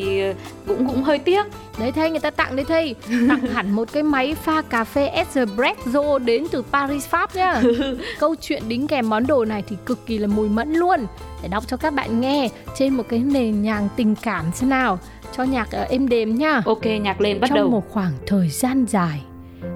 cũng 0.66 0.86
cũng 0.86 1.02
hơi 1.02 1.18
tiếc. 1.18 1.46
Đấy 1.78 1.92
thay 1.92 2.10
người 2.10 2.20
ta 2.20 2.30
tặng 2.30 2.56
đấy 2.56 2.64
thay 2.68 2.94
tặng 3.28 3.40
hẳn 3.40 3.70
một 3.70 3.92
cái 3.92 4.02
máy 4.02 4.34
pha 4.34 4.62
cà 4.62 4.84
phê 4.84 5.06
espresso 5.06 6.18
đến 6.18 6.46
từ 6.50 6.62
Paris 6.72 7.06
Pháp 7.06 7.36
nhá. 7.36 7.62
Câu 8.18 8.34
chuyện 8.40 8.68
đính 8.68 8.86
kèm 8.86 9.10
món 9.10 9.26
đồ 9.26 9.44
này 9.44 9.62
thì 9.68 9.76
cực 9.86 10.06
kỳ 10.06 10.18
là 10.18 10.26
mùi 10.26 10.48
mẫn 10.48 10.72
luôn. 10.72 11.06
Để 11.42 11.48
đọc 11.48 11.64
cho 11.66 11.76
các 11.76 11.94
bạn 11.94 12.20
nghe 12.20 12.48
trên 12.78 12.94
một 12.94 13.04
cái 13.08 13.18
nền 13.18 13.62
nhàng 13.62 13.88
tình 13.96 14.14
cảm 14.22 14.44
thế 14.60 14.66
nào. 14.66 14.98
Cho 15.36 15.42
nhạc 15.42 15.68
uh, 15.82 15.88
êm 15.88 16.08
đềm 16.08 16.34
nhá. 16.34 16.62
Ok 16.64 16.86
nhạc 17.00 17.20
lên 17.20 17.40
bắt 17.40 17.48
trong 17.48 17.56
đầu. 17.56 17.64
trong 17.64 17.72
một 17.72 17.90
khoảng 17.90 18.12
thời 18.26 18.48
gian 18.48 18.84
dài 18.88 19.20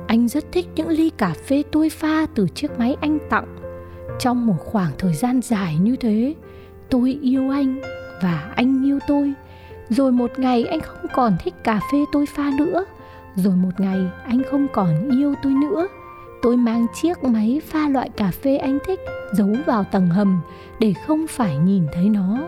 anh 0.06 0.28
rất 0.28 0.52
thích 0.52 0.66
những 0.76 0.88
ly 0.88 1.10
cà 1.10 1.34
phê 1.46 1.62
tôi 1.72 1.90
pha 1.90 2.26
từ 2.34 2.48
chiếc 2.54 2.78
máy 2.78 2.96
anh 3.00 3.18
tặng. 3.30 3.56
Trong 4.18 4.46
một 4.46 4.56
khoảng 4.58 4.92
thời 4.98 5.14
gian 5.14 5.40
dài 5.42 5.76
như 5.76 5.96
thế 5.96 6.34
tôi 6.90 7.18
yêu 7.22 7.50
anh 7.50 7.80
và 8.22 8.52
anh 8.56 8.84
yêu 8.84 8.98
tôi 9.08 9.32
rồi 9.88 10.12
một 10.12 10.38
ngày 10.38 10.64
anh 10.64 10.80
không 10.80 11.06
còn 11.12 11.36
thích 11.44 11.54
cà 11.64 11.80
phê 11.92 11.98
tôi 12.12 12.26
pha 12.26 12.50
nữa. 12.58 12.84
Rồi 13.34 13.56
một 13.56 13.70
ngày 13.78 13.98
anh 14.26 14.42
không 14.50 14.66
còn 14.72 15.18
yêu 15.20 15.34
tôi 15.42 15.52
nữa. 15.52 15.88
Tôi 16.42 16.56
mang 16.56 16.86
chiếc 16.94 17.24
máy 17.24 17.60
pha 17.66 17.88
loại 17.88 18.10
cà 18.16 18.30
phê 18.42 18.56
anh 18.56 18.78
thích 18.86 19.00
giấu 19.32 19.56
vào 19.66 19.84
tầng 19.84 20.06
hầm 20.08 20.40
để 20.80 20.94
không 21.06 21.26
phải 21.26 21.56
nhìn 21.56 21.86
thấy 21.92 22.08
nó. 22.08 22.38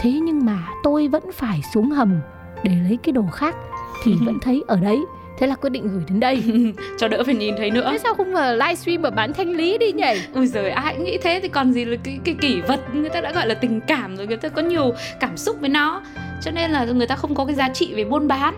Thế 0.00 0.10
nhưng 0.10 0.44
mà 0.44 0.68
tôi 0.82 1.08
vẫn 1.08 1.22
phải 1.32 1.60
xuống 1.74 1.90
hầm 1.90 2.20
để 2.64 2.72
lấy 2.88 2.98
cái 3.02 3.12
đồ 3.12 3.24
khác 3.32 3.56
thì 4.04 4.14
vẫn 4.24 4.38
thấy 4.42 4.62
ở 4.66 4.76
đấy. 4.76 5.00
Thế 5.38 5.46
là 5.46 5.54
quyết 5.54 5.70
định 5.70 5.88
gửi 5.88 6.02
đến 6.08 6.20
đây. 6.20 6.42
Cho 6.98 7.08
đỡ 7.08 7.22
phải 7.24 7.34
nhìn 7.34 7.54
thấy 7.58 7.70
nữa. 7.70 7.88
Thế 7.92 7.98
sao 7.98 8.14
không 8.14 8.32
mà 8.32 8.52
livestream 8.52 9.02
ở 9.02 9.10
bán 9.10 9.32
thanh 9.32 9.50
lý 9.50 9.78
đi 9.78 9.92
nhỉ? 9.92 10.20
Ui 10.34 10.46
giời 10.46 10.70
ai 10.70 10.94
cũng 10.94 11.04
nghĩ 11.04 11.18
thế. 11.22 11.40
Thì 11.42 11.48
còn 11.48 11.72
gì 11.72 11.84
là 11.84 11.96
cái 12.04 12.18
cái 12.24 12.34
kỷ 12.40 12.60
vật 12.60 12.80
người 12.94 13.08
ta 13.08 13.20
đã 13.20 13.32
gọi 13.32 13.46
là 13.46 13.54
tình 13.54 13.80
cảm 13.80 14.16
rồi. 14.16 14.26
Người 14.26 14.36
ta 14.36 14.48
có 14.48 14.62
nhiều 14.62 14.92
cảm 15.20 15.36
xúc 15.36 15.56
với 15.60 15.68
nó 15.68 16.02
cho 16.42 16.50
nên 16.50 16.70
là 16.70 16.84
người 16.84 17.06
ta 17.06 17.16
không 17.16 17.34
có 17.34 17.44
cái 17.44 17.54
giá 17.54 17.68
trị 17.68 17.94
về 17.94 18.04
buôn 18.04 18.28
bán. 18.28 18.54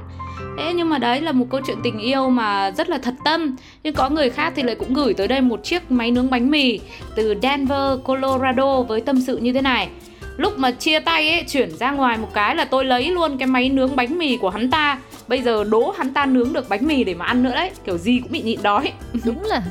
Thế 0.59 0.73
nhưng 0.77 0.89
mà 0.89 0.99
đấy 0.99 1.21
là 1.21 1.33
một 1.33 1.47
câu 1.51 1.61
chuyện 1.67 1.77
tình 1.83 1.99
yêu 1.99 2.31
mà 2.31 2.71
rất 2.71 2.89
là 2.89 2.99
thật 2.99 3.15
tâm. 3.25 3.57
Nhưng 3.83 3.95
có 3.95 4.09
người 4.09 4.31
khác 4.31 4.53
thì 4.57 4.63
lại 4.63 4.75
cũng 4.75 4.95
gửi 4.95 5.15
tới 5.15 5.29
đây 5.29 5.41
một 5.41 5.65
chiếc 5.65 5.91
máy 5.91 6.11
nướng 6.11 6.31
bánh 6.31 6.51
mì 6.51 6.81
Từ 7.15 7.35
Denver, 7.43 7.99
Colorado 8.05 8.83
với 8.83 9.01
tâm 9.01 9.21
sự 9.21 9.37
như 9.37 9.53
thế 9.53 9.63
này. 9.63 9.89
Lúc 10.37 10.59
mà 10.59 10.71
chia 10.71 11.01
tay 11.01 11.31
ấy, 11.31 11.45
chuyển 11.49 11.77
ra 11.77 11.91
ngoài 11.91 12.19
một 12.19 12.29
cái 12.35 12.57
là 12.57 12.65
tôi 12.65 12.85
lấy 12.85 13.11
luôn 13.11 13.39
cái 13.39 13.47
máy 13.47 13.69
nướng 13.69 13.97
bánh 13.97 14.19
mì 14.19 14.37
của 14.37 14.51
hắn 14.51 14.71
ta. 14.71 14.99
Bây 15.29 15.43
giờ 15.43 15.65
đố 15.65 15.95
hắn 15.99 16.15
ta 16.15 16.27
nướng 16.27 16.53
được 16.53 16.69
bánh 16.69 16.87
mì 16.87 17.05
để 17.05 17.15
mà 17.15 17.25
ăn 17.25 17.43
nữa 17.43 17.55
đấy. 17.55 17.71
Kiểu 17.85 17.99
gì 17.99 18.21
cũng 18.23 18.33
bị 18.33 18.43
nhịn 18.43 18.63
đói. 18.63 18.93
Đúng 19.25 19.45
là 19.45 19.63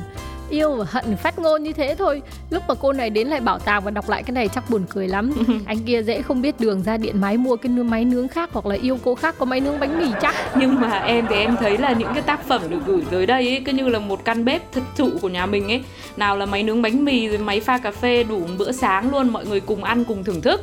yêu 0.50 0.74
và 0.74 0.84
hận 0.88 1.16
phát 1.16 1.38
ngôn 1.38 1.62
như 1.62 1.72
thế 1.72 1.94
thôi. 1.98 2.22
Lúc 2.50 2.62
mà 2.68 2.74
cô 2.74 2.92
này 2.92 3.10
đến 3.10 3.28
lại 3.28 3.40
bảo 3.40 3.58
tàng 3.58 3.84
và 3.84 3.90
đọc 3.90 4.08
lại 4.08 4.22
cái 4.22 4.32
này 4.32 4.48
chắc 4.48 4.70
buồn 4.70 4.84
cười 4.90 5.08
lắm. 5.08 5.32
Anh 5.66 5.78
kia 5.78 6.02
dễ 6.02 6.22
không 6.22 6.42
biết 6.42 6.60
đường 6.60 6.82
ra 6.82 6.96
điện 6.96 7.20
máy 7.20 7.36
mua 7.36 7.56
cái 7.56 7.72
máy 7.72 8.04
nướng 8.04 8.28
khác 8.28 8.50
hoặc 8.52 8.66
là 8.66 8.76
yêu 8.82 8.98
cô 9.04 9.14
khác 9.14 9.34
có 9.38 9.44
máy 9.44 9.60
nướng 9.60 9.80
bánh 9.80 9.98
mì 9.98 10.06
chắc. 10.22 10.34
Nhưng 10.56 10.80
mà 10.80 10.98
em 10.98 11.26
thì 11.30 11.36
em 11.36 11.56
thấy 11.56 11.78
là 11.78 11.92
những 11.92 12.08
cái 12.14 12.22
tác 12.22 12.48
phẩm 12.48 12.62
được 12.68 12.78
gửi 12.86 13.02
tới 13.10 13.26
đây 13.26 13.48
ấy 13.48 13.62
cứ 13.64 13.72
như 13.72 13.88
là 13.88 13.98
một 13.98 14.24
căn 14.24 14.44
bếp 14.44 14.72
thực 14.72 14.84
thụ 14.96 15.10
của 15.20 15.28
nhà 15.28 15.46
mình 15.46 15.68
ấy. 15.68 15.82
Nào 16.16 16.36
là 16.36 16.46
máy 16.46 16.62
nướng 16.62 16.82
bánh 16.82 17.04
mì 17.04 17.28
rồi 17.28 17.38
máy 17.38 17.60
pha 17.60 17.78
cà 17.78 17.90
phê 17.90 18.24
đủ 18.24 18.40
bữa 18.58 18.72
sáng 18.72 19.10
luôn 19.12 19.28
mọi 19.28 19.46
người 19.46 19.60
cùng 19.60 19.84
ăn 19.84 20.04
cùng 20.04 20.24
thưởng 20.24 20.40
thức. 20.40 20.60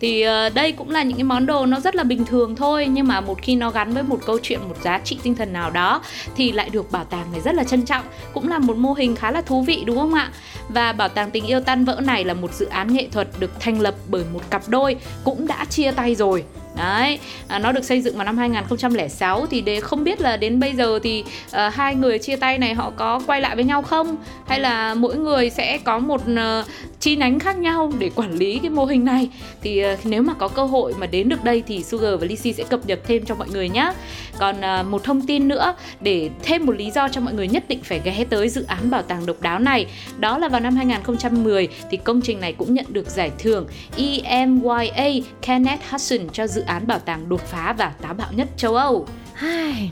Thì 0.00 0.24
uh, 0.28 0.54
đây 0.54 0.72
cũng 0.72 0.90
là 0.90 1.02
những 1.02 1.16
cái 1.16 1.24
món 1.24 1.46
đồ 1.46 1.66
nó 1.66 1.80
rất 1.80 1.94
là 1.94 2.04
bình 2.04 2.24
thường 2.24 2.56
thôi 2.56 2.86
nhưng 2.90 3.08
mà 3.08 3.20
một 3.20 3.38
khi 3.42 3.56
nó 3.56 3.70
gắn 3.70 3.92
với 3.92 4.02
một 4.02 4.18
câu 4.26 4.38
chuyện 4.42 4.60
một 4.68 4.76
giá 4.82 5.00
trị 5.04 5.18
tinh 5.22 5.34
thần 5.34 5.52
nào 5.52 5.70
đó 5.70 6.02
thì 6.36 6.52
lại 6.52 6.70
được 6.70 6.92
bảo 6.92 7.04
tàng 7.04 7.32
này 7.32 7.40
rất 7.40 7.54
là 7.54 7.64
trân 7.64 7.82
trọng. 7.82 8.04
Cũng 8.34 8.48
là 8.48 8.58
một 8.58 8.76
mô 8.76 8.92
hình 8.92 9.16
khá 9.16 9.27
khá 9.28 9.32
là 9.32 9.40
thú 9.40 9.62
vị 9.62 9.82
đúng 9.86 9.96
không 9.96 10.14
ạ? 10.14 10.30
Và 10.68 10.92
bảo 10.92 11.08
tàng 11.08 11.30
tình 11.30 11.46
yêu 11.46 11.60
tan 11.60 11.84
vỡ 11.84 12.00
này 12.04 12.24
là 12.24 12.34
một 12.34 12.54
dự 12.54 12.66
án 12.66 12.92
nghệ 12.92 13.08
thuật 13.12 13.28
được 13.38 13.50
thành 13.60 13.80
lập 13.80 13.94
bởi 14.08 14.24
một 14.32 14.50
cặp 14.50 14.68
đôi 14.68 14.96
cũng 15.24 15.46
đã 15.46 15.64
chia 15.64 15.90
tay 15.90 16.14
rồi 16.14 16.44
Đấy, 16.78 17.18
à, 17.48 17.58
nó 17.58 17.72
được 17.72 17.84
xây 17.84 18.00
dựng 18.00 18.16
vào 18.16 18.24
năm 18.24 18.38
2006 18.38 19.46
thì 19.46 19.60
để 19.60 19.80
không 19.80 20.04
biết 20.04 20.20
là 20.20 20.36
đến 20.36 20.60
bây 20.60 20.74
giờ 20.74 20.98
thì 21.02 21.24
uh, 21.46 21.74
hai 21.74 21.94
người 21.94 22.18
chia 22.18 22.36
tay 22.36 22.58
này 22.58 22.74
họ 22.74 22.92
có 22.96 23.20
quay 23.26 23.40
lại 23.40 23.56
với 23.56 23.64
nhau 23.64 23.82
không 23.82 24.16
hay 24.46 24.60
là 24.60 24.94
mỗi 24.94 25.16
người 25.16 25.50
sẽ 25.50 25.78
có 25.78 25.98
một 25.98 26.20
uh, 26.32 26.66
chi 27.00 27.16
nhánh 27.16 27.38
khác 27.38 27.58
nhau 27.58 27.92
để 27.98 28.10
quản 28.14 28.32
lý 28.32 28.58
cái 28.58 28.70
mô 28.70 28.84
hình 28.84 29.04
này 29.04 29.28
thì 29.62 29.84
uh, 29.92 30.06
nếu 30.06 30.22
mà 30.22 30.34
có 30.34 30.48
cơ 30.48 30.64
hội 30.64 30.94
mà 30.98 31.06
đến 31.06 31.28
được 31.28 31.44
đây 31.44 31.62
thì 31.66 31.84
Sugar 31.84 32.20
và 32.20 32.26
Lisi 32.26 32.52
sẽ 32.52 32.64
cập 32.64 32.86
nhật 32.86 33.00
thêm 33.06 33.24
cho 33.24 33.34
mọi 33.34 33.48
người 33.48 33.68
nhé. 33.68 33.92
Còn 34.38 34.60
à, 34.60 34.82
một 34.82 35.04
thông 35.04 35.26
tin 35.26 35.48
nữa 35.48 35.74
để 36.00 36.30
thêm 36.42 36.66
một 36.66 36.72
lý 36.72 36.90
do 36.90 37.08
cho 37.08 37.20
mọi 37.20 37.34
người 37.34 37.48
nhất 37.48 37.64
định 37.68 37.80
phải 37.82 38.00
ghé 38.04 38.24
tới 38.30 38.48
dự 38.48 38.64
án 38.64 38.90
bảo 38.90 39.02
tàng 39.02 39.26
độc 39.26 39.36
đáo 39.40 39.58
này 39.58 39.86
đó 40.18 40.38
là 40.38 40.48
vào 40.48 40.60
năm 40.60 40.76
2010 40.76 41.68
thì 41.90 41.96
công 41.96 42.20
trình 42.20 42.40
này 42.40 42.52
cũng 42.52 42.74
nhận 42.74 42.86
được 42.88 43.10
giải 43.10 43.30
thưởng 43.38 43.66
EMYA 43.96 45.08
Kenneth 45.42 45.90
Hudson 45.90 46.28
cho 46.32 46.46
dự 46.46 46.60
án 46.60 46.86
bảo 46.86 46.98
tàng 46.98 47.28
đột 47.28 47.40
phá 47.40 47.74
và 47.78 47.92
táo 48.02 48.14
bạo 48.14 48.28
nhất 48.32 48.48
châu 48.56 48.74
Âu. 48.74 49.06
Hai, 49.34 49.90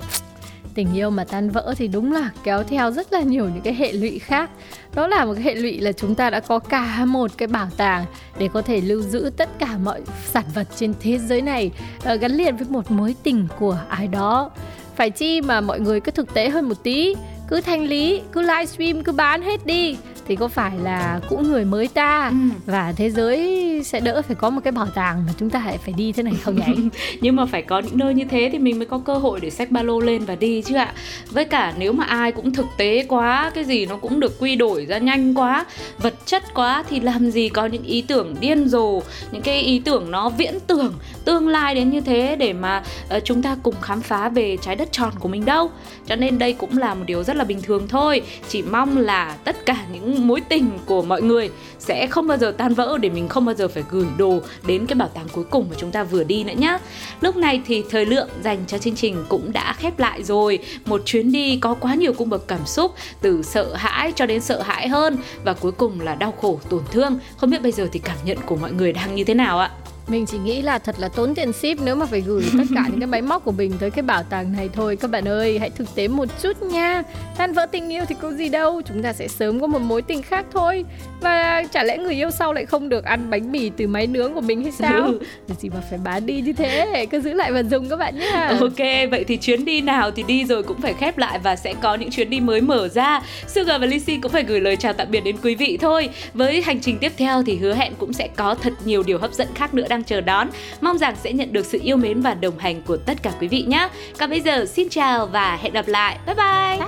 tình 0.77 0.95
yêu 0.95 1.11
mà 1.11 1.25
tan 1.25 1.51
vỡ 1.51 1.75
thì 1.77 1.89
đúng 1.89 2.13
là 2.13 2.31
kéo 2.45 2.63
theo 2.63 2.91
rất 2.91 3.13
là 3.13 3.21
nhiều 3.21 3.45
những 3.45 3.63
cái 3.63 3.75
hệ 3.75 3.93
lụy 3.93 4.19
khác. 4.19 4.51
Đó 4.95 5.07
là 5.07 5.25
một 5.25 5.35
cái 5.35 5.43
hệ 5.43 5.55
lụy 5.55 5.81
là 5.81 5.93
chúng 5.93 6.15
ta 6.15 6.31
đã 6.31 6.41
có 6.41 6.59
cả 6.59 7.05
một 7.05 7.31
cái 7.37 7.49
bảo 7.49 7.69
tàng 7.77 8.05
để 8.39 8.49
có 8.53 8.63
thể 8.63 8.81
lưu 8.81 9.03
giữ 9.03 9.31
tất 9.37 9.59
cả 9.59 9.79
mọi 9.85 10.01
sản 10.25 10.45
vật 10.55 10.69
trên 10.77 10.95
thế 11.01 11.19
giới 11.19 11.43
này 11.43 11.71
ờ, 12.05 12.15
gắn 12.15 12.33
liền 12.33 12.57
với 12.57 12.67
một 12.71 12.91
mối 12.91 13.15
tình 13.23 13.49
của 13.59 13.79
ai 13.89 14.09
đó. 14.09 14.51
Phải 14.97 15.11
chi 15.11 15.41
mà 15.41 15.61
mọi 15.61 15.81
người 15.81 16.01
cứ 16.01 16.11
thực 16.13 16.35
tế 16.35 16.49
hơn 16.49 16.69
một 16.69 16.83
tí, 16.83 17.15
cứ 17.49 17.61
thanh 17.61 17.85
lý, 17.85 18.21
cứ 18.33 18.41
livestream, 18.41 19.03
cứ 19.03 19.13
bán 19.13 19.43
hết 19.43 19.67
đi 19.67 19.97
thì 20.29 20.37
có 20.37 20.49
phải 20.49 20.73
là 20.79 21.21
cũng 21.29 21.49
người 21.49 21.65
mới 21.65 21.89
ta? 21.89 22.29
Ừ. 22.29 22.37
và 22.67 22.93
thế 22.97 23.11
giới 23.11 23.83
sẽ 23.85 24.01
đỡ 24.01 24.23
phải 24.23 24.35
có 24.35 24.51
một 24.51 24.61
cái 24.65 24.73
bảo 24.73 24.87
tàng 24.87 25.25
mà 25.27 25.33
chúng 25.39 25.51
ta 25.51 25.63
lại 25.67 25.79
phải 25.79 25.95
đi 25.97 26.13
thế 26.13 26.23
này 26.23 26.35
không 26.43 26.57
nhỉ? 26.57 26.89
Nhưng 27.21 27.37
mà 27.37 27.47
phải 27.47 27.63
có 27.63 27.79
những 27.79 27.99
nơi 27.99 28.15
như 28.15 28.25
thế 28.25 28.49
thì 28.53 28.59
mình 28.59 28.79
mới 28.79 28.87
có 28.87 28.99
cơ 28.99 29.15
hội 29.15 29.41
để 29.41 29.51
xách 29.51 29.71
ba 29.71 29.83
lô 29.83 30.01
lên 30.01 30.25
và 30.25 30.35
đi 30.35 30.63
chứ 30.63 30.75
ạ. 30.75 30.93
Với 31.31 31.45
cả 31.45 31.75
nếu 31.79 31.93
mà 31.93 32.05
ai 32.05 32.33
cũng 32.33 32.53
thực 32.53 32.67
tế 32.77 33.05
quá 33.09 33.51
cái 33.55 33.65
gì 33.65 33.87
nó 33.87 33.97
cũng 33.97 34.21
được 34.21 34.41
quy 34.41 34.57
đổi 34.57 34.87
ra 34.87 34.99
nhanh 34.99 35.35
quá 35.35 35.67
vật 35.99 36.15
chất 36.27 36.43
quá 36.55 36.85
thì 36.89 37.01
làm 37.01 37.31
gì 37.31 37.49
có 37.49 37.67
những 37.67 37.85
ý 37.85 38.03
tưởng 38.03 38.35
điên 38.41 38.69
rồ 38.69 39.01
những 39.33 39.43
cái 39.43 39.61
ý 39.61 39.79
tưởng 39.79 40.11
nó 40.11 40.29
viễn 40.29 40.59
tưởng 40.67 40.93
tương 41.25 41.49
lai 41.49 41.75
đến 41.75 41.91
như 41.91 42.01
thế 42.01 42.37
để 42.37 42.53
mà 42.53 42.83
uh, 43.17 43.25
chúng 43.25 43.43
ta 43.43 43.57
cùng 43.63 43.75
khám 43.83 44.01
phá 44.01 44.29
về 44.29 44.57
trái 44.63 44.77
đất 44.77 44.89
tròn 44.93 45.13
của 45.21 45.29
mình 45.29 45.45
đâu. 45.45 45.71
Cho 46.07 46.17
nên 46.17 46.39
đây 46.39 46.53
cũng 46.53 46.79
là 46.79 46.95
một 46.95 47.05
điều 47.07 47.23
rất 47.23 47.37
là 47.37 47.45
bình 47.45 47.63
thường 47.63 47.89
thôi. 47.89 48.23
Chỉ 48.49 48.63
mong 48.63 48.99
là 48.99 49.37
tất 49.45 49.67
cả 49.67 49.77
những 49.93 50.16
mối 50.19 50.41
tình 50.41 50.71
của 50.87 51.03
mọi 51.03 51.23
người 51.23 51.51
sẽ 51.79 52.07
không 52.07 52.27
bao 52.27 52.39
giờ 52.39 52.55
tan 52.59 52.75
vỡ 52.75 52.99
để 53.01 53.09
mình 53.09 53.29
không 53.29 53.45
bao 53.45 53.55
giờ 53.55 53.69
phải 53.69 53.85
gửi 53.91 54.07
đồ 54.19 54.41
đến 54.67 54.87
cái 54.87 54.95
bảo 54.95 55.09
tàng 55.09 55.27
cuối 55.33 55.45
cùng 55.45 55.67
mà 55.71 55.77
chúng 55.79 55.91
ta 55.91 56.05
vừa 56.05 56.25
đi 56.25 56.45
nữa 56.45 56.55
nhá. 56.57 56.79
Lúc 57.21 57.37
này 57.37 57.63
thì 57.67 57.85
thời 57.91 58.07
lượng 58.07 58.29
dành 58.43 58.65
cho 58.67 58.79
chương 58.79 58.95
trình 58.95 59.25
cũng 59.29 59.53
đã 59.53 59.75
khép 59.79 59.99
lại 59.99 60.23
rồi. 60.23 60.59
Một 60.85 61.03
chuyến 61.05 61.33
đi 61.33 61.59
có 61.61 61.75
quá 61.75 61.95
nhiều 61.95 62.13
cung 62.13 62.31
bậc 62.31 62.49
cảm 62.49 62.67
xúc, 62.67 62.95
từ 63.21 63.43
sợ 63.43 63.75
hãi 63.75 64.13
cho 64.17 64.27
đến 64.27 64.41
sợ 64.41 64.63
hãi 64.63 64.89
hơn 64.89 65.19
và 65.45 65.53
cuối 65.53 65.73
cùng 65.73 66.01
là 66.01 66.15
đau 66.15 66.33
khổ, 66.41 66.61
tổn 66.69 66.83
thương. 66.91 67.19
Không 67.37 67.51
biết 67.51 67.63
bây 67.63 67.73
giờ 67.73 67.89
thì 67.93 67.99
cảm 67.99 68.17
nhận 68.25 68.39
của 68.47 68.57
mọi 68.57 68.73
người 68.73 68.93
đang 68.93 69.15
như 69.15 69.25
thế 69.25 69.35
nào 69.35 69.59
ạ? 69.59 69.71
Mình 70.09 70.27
chỉ 70.27 70.39
nghĩ 70.39 70.63
là 70.63 70.79
thật 70.79 70.95
là 70.99 71.09
tốn 71.09 71.35
tiền 71.35 71.53
ship 71.53 71.81
nếu 71.85 71.97
mà 71.97 72.07
phải 72.07 72.21
gửi 72.21 72.45
tất 72.59 72.65
cả 72.75 72.85
những 72.91 73.01
cái 73.01 73.07
máy 73.07 73.23
móc 73.23 73.45
của 73.45 73.53
mình 73.53 73.73
tới 73.81 73.91
cái 73.91 74.03
bảo 74.03 74.23
tàng 74.23 74.53
này 74.53 74.69
thôi. 74.73 74.97
Các 74.97 75.11
bạn 75.11 75.29
ơi 75.29 75.59
hãy 75.59 75.71
thực 75.71 75.95
tế 75.95 76.09
một 76.09 76.29
chút 76.43 76.63
nha. 76.63 77.03
Tan 77.37 77.53
vỡ 77.53 77.67
tình 77.67 77.93
yêu 77.93 78.05
thì 78.09 78.15
có 78.21 78.33
gì 78.33 78.49
đâu 78.49 78.83
chúng 78.89 79.03
ta 79.03 79.13
sẽ 79.13 79.29
sớm 79.29 79.61
có 79.61 79.67
một 79.67 79.79
mối 79.79 80.03
tình 80.03 80.23
khác 80.23 80.47
thôi. 80.53 80.85
Và 81.21 81.65
chả 81.73 81.83
lẽ 81.83 81.99
người 81.99 82.15
yêu 82.15 82.31
sau 82.31 82.53
lại 82.53 82.67
không 82.67 82.89
được 82.89 83.05
ăn 83.05 83.31
bánh 83.31 83.53
mì 83.53 83.71
từ 83.77 83.87
máy 83.87 84.07
nướng 84.07 84.35
của 84.35 84.41
mình 84.41 84.63
hay 84.63 84.73
sao? 84.73 85.07
Ừ. 85.07 85.21
gì 85.61 85.69
mà 85.69 85.81
phải 85.91 85.99
bán 86.05 86.27
đi 86.27 86.41
như 86.41 86.53
thế 86.53 87.07
cứ 87.11 87.21
giữ 87.21 87.33
lại 87.33 87.53
và 87.53 87.63
dùng 87.63 87.89
các 87.89 87.97
bạn 87.97 88.19
nhé 88.19 88.57
ok 88.61 89.11
vậy 89.11 89.25
thì 89.29 89.37
chuyến 89.37 89.65
đi 89.65 89.81
nào 89.81 90.11
thì 90.11 90.23
đi 90.23 90.45
rồi 90.45 90.63
cũng 90.63 90.81
phải 90.81 90.95
khép 90.95 91.19
lại 91.19 91.39
và 91.39 91.57
sẽ 91.57 91.75
có 91.81 91.95
những 91.95 92.11
chuyến 92.11 92.31
đi 92.31 92.41
mới 92.41 92.61
mở 92.61 92.89
ra. 92.89 93.23
Sugar 93.47 93.81
và 93.81 93.87
Lizzy 93.87 94.19
cũng 94.23 94.33
phải 94.33 94.43
gửi 94.43 94.61
lời 94.61 94.77
chào 94.77 94.93
tạm 94.93 95.11
biệt 95.11 95.21
đến 95.21 95.37
quý 95.43 95.55
vị 95.55 95.79
thôi. 95.81 96.09
Với 96.35 96.63
hành 96.63 96.81
trình 96.81 96.99
tiếp 96.99 97.13
theo 97.17 97.43
thì 97.43 97.57
hứa 97.57 97.75
hẹn 97.75 97.93
cũng 97.99 98.13
sẽ 98.13 98.29
có 98.37 98.55
thật 98.55 98.73
nhiều 98.85 99.03
điều 99.03 99.19
hấp 99.19 99.33
dẫn 99.33 99.49
khác 99.55 99.75
nữa 99.75 99.87
đang 99.97 100.05
chờ 100.05 100.21
đón. 100.21 100.49
Mong 100.81 100.99
rằng 100.99 101.15
sẽ 101.25 101.33
nhận 101.33 101.53
được 101.53 101.67
sự 101.67 101.79
yêu 101.83 101.97
mến 101.97 102.21
và 102.21 102.35
đồng 102.35 102.59
hành 102.59 102.83
của 102.83 102.97
tất 102.97 103.23
cả 103.23 103.33
quý 103.41 103.49
vị 103.49 103.63
nhé. 103.63 103.89
Còn 104.19 104.31
bây 104.31 104.41
giờ 104.41 104.67
xin 104.67 104.89
chào 104.89 105.27
và 105.27 105.57
hẹn 105.57 105.73
gặp 105.73 105.89
lại. 105.89 106.19
Bye 106.27 106.35
bye. 106.35 106.79
Bye. 106.79 106.87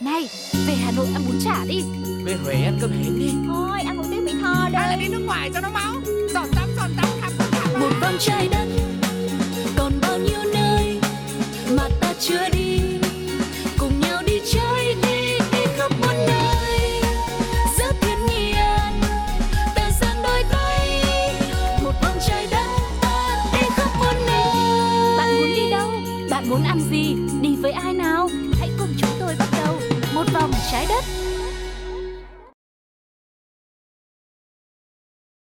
Này, 0.00 0.28
về 0.66 0.74
Hà 0.84 0.92
Nội 0.96 1.06
ăn 1.14 1.22
bún 1.26 1.36
chả 1.44 1.64
đi. 1.68 1.82
Về 2.24 2.34
Huế 2.44 2.54
ăn 2.54 2.78
cơm 2.80 2.90
hến 2.90 3.18
đi. 3.18 3.30
Thôi, 3.46 3.78
ăn 3.86 3.96
một 3.96 4.04
tiếng 4.10 4.24
Mỹ 4.24 4.32
Tho 4.42 4.68
đây. 4.72 4.82
Hay 4.82 4.88
là 4.88 4.96
đi 4.96 5.08
nước 5.08 5.22
ngoài 5.26 5.50
cho 5.54 5.60
nó 5.60 5.68
máu. 5.70 5.94
Giọt 6.34 6.46
tắm, 6.56 6.68
giọt 6.76 6.88
tắm, 6.96 7.08
khắp 7.20 7.32
khắp. 7.50 7.78
Một 7.80 7.90
vòng 8.00 8.16
trái 8.18 8.48
đất 8.50 8.65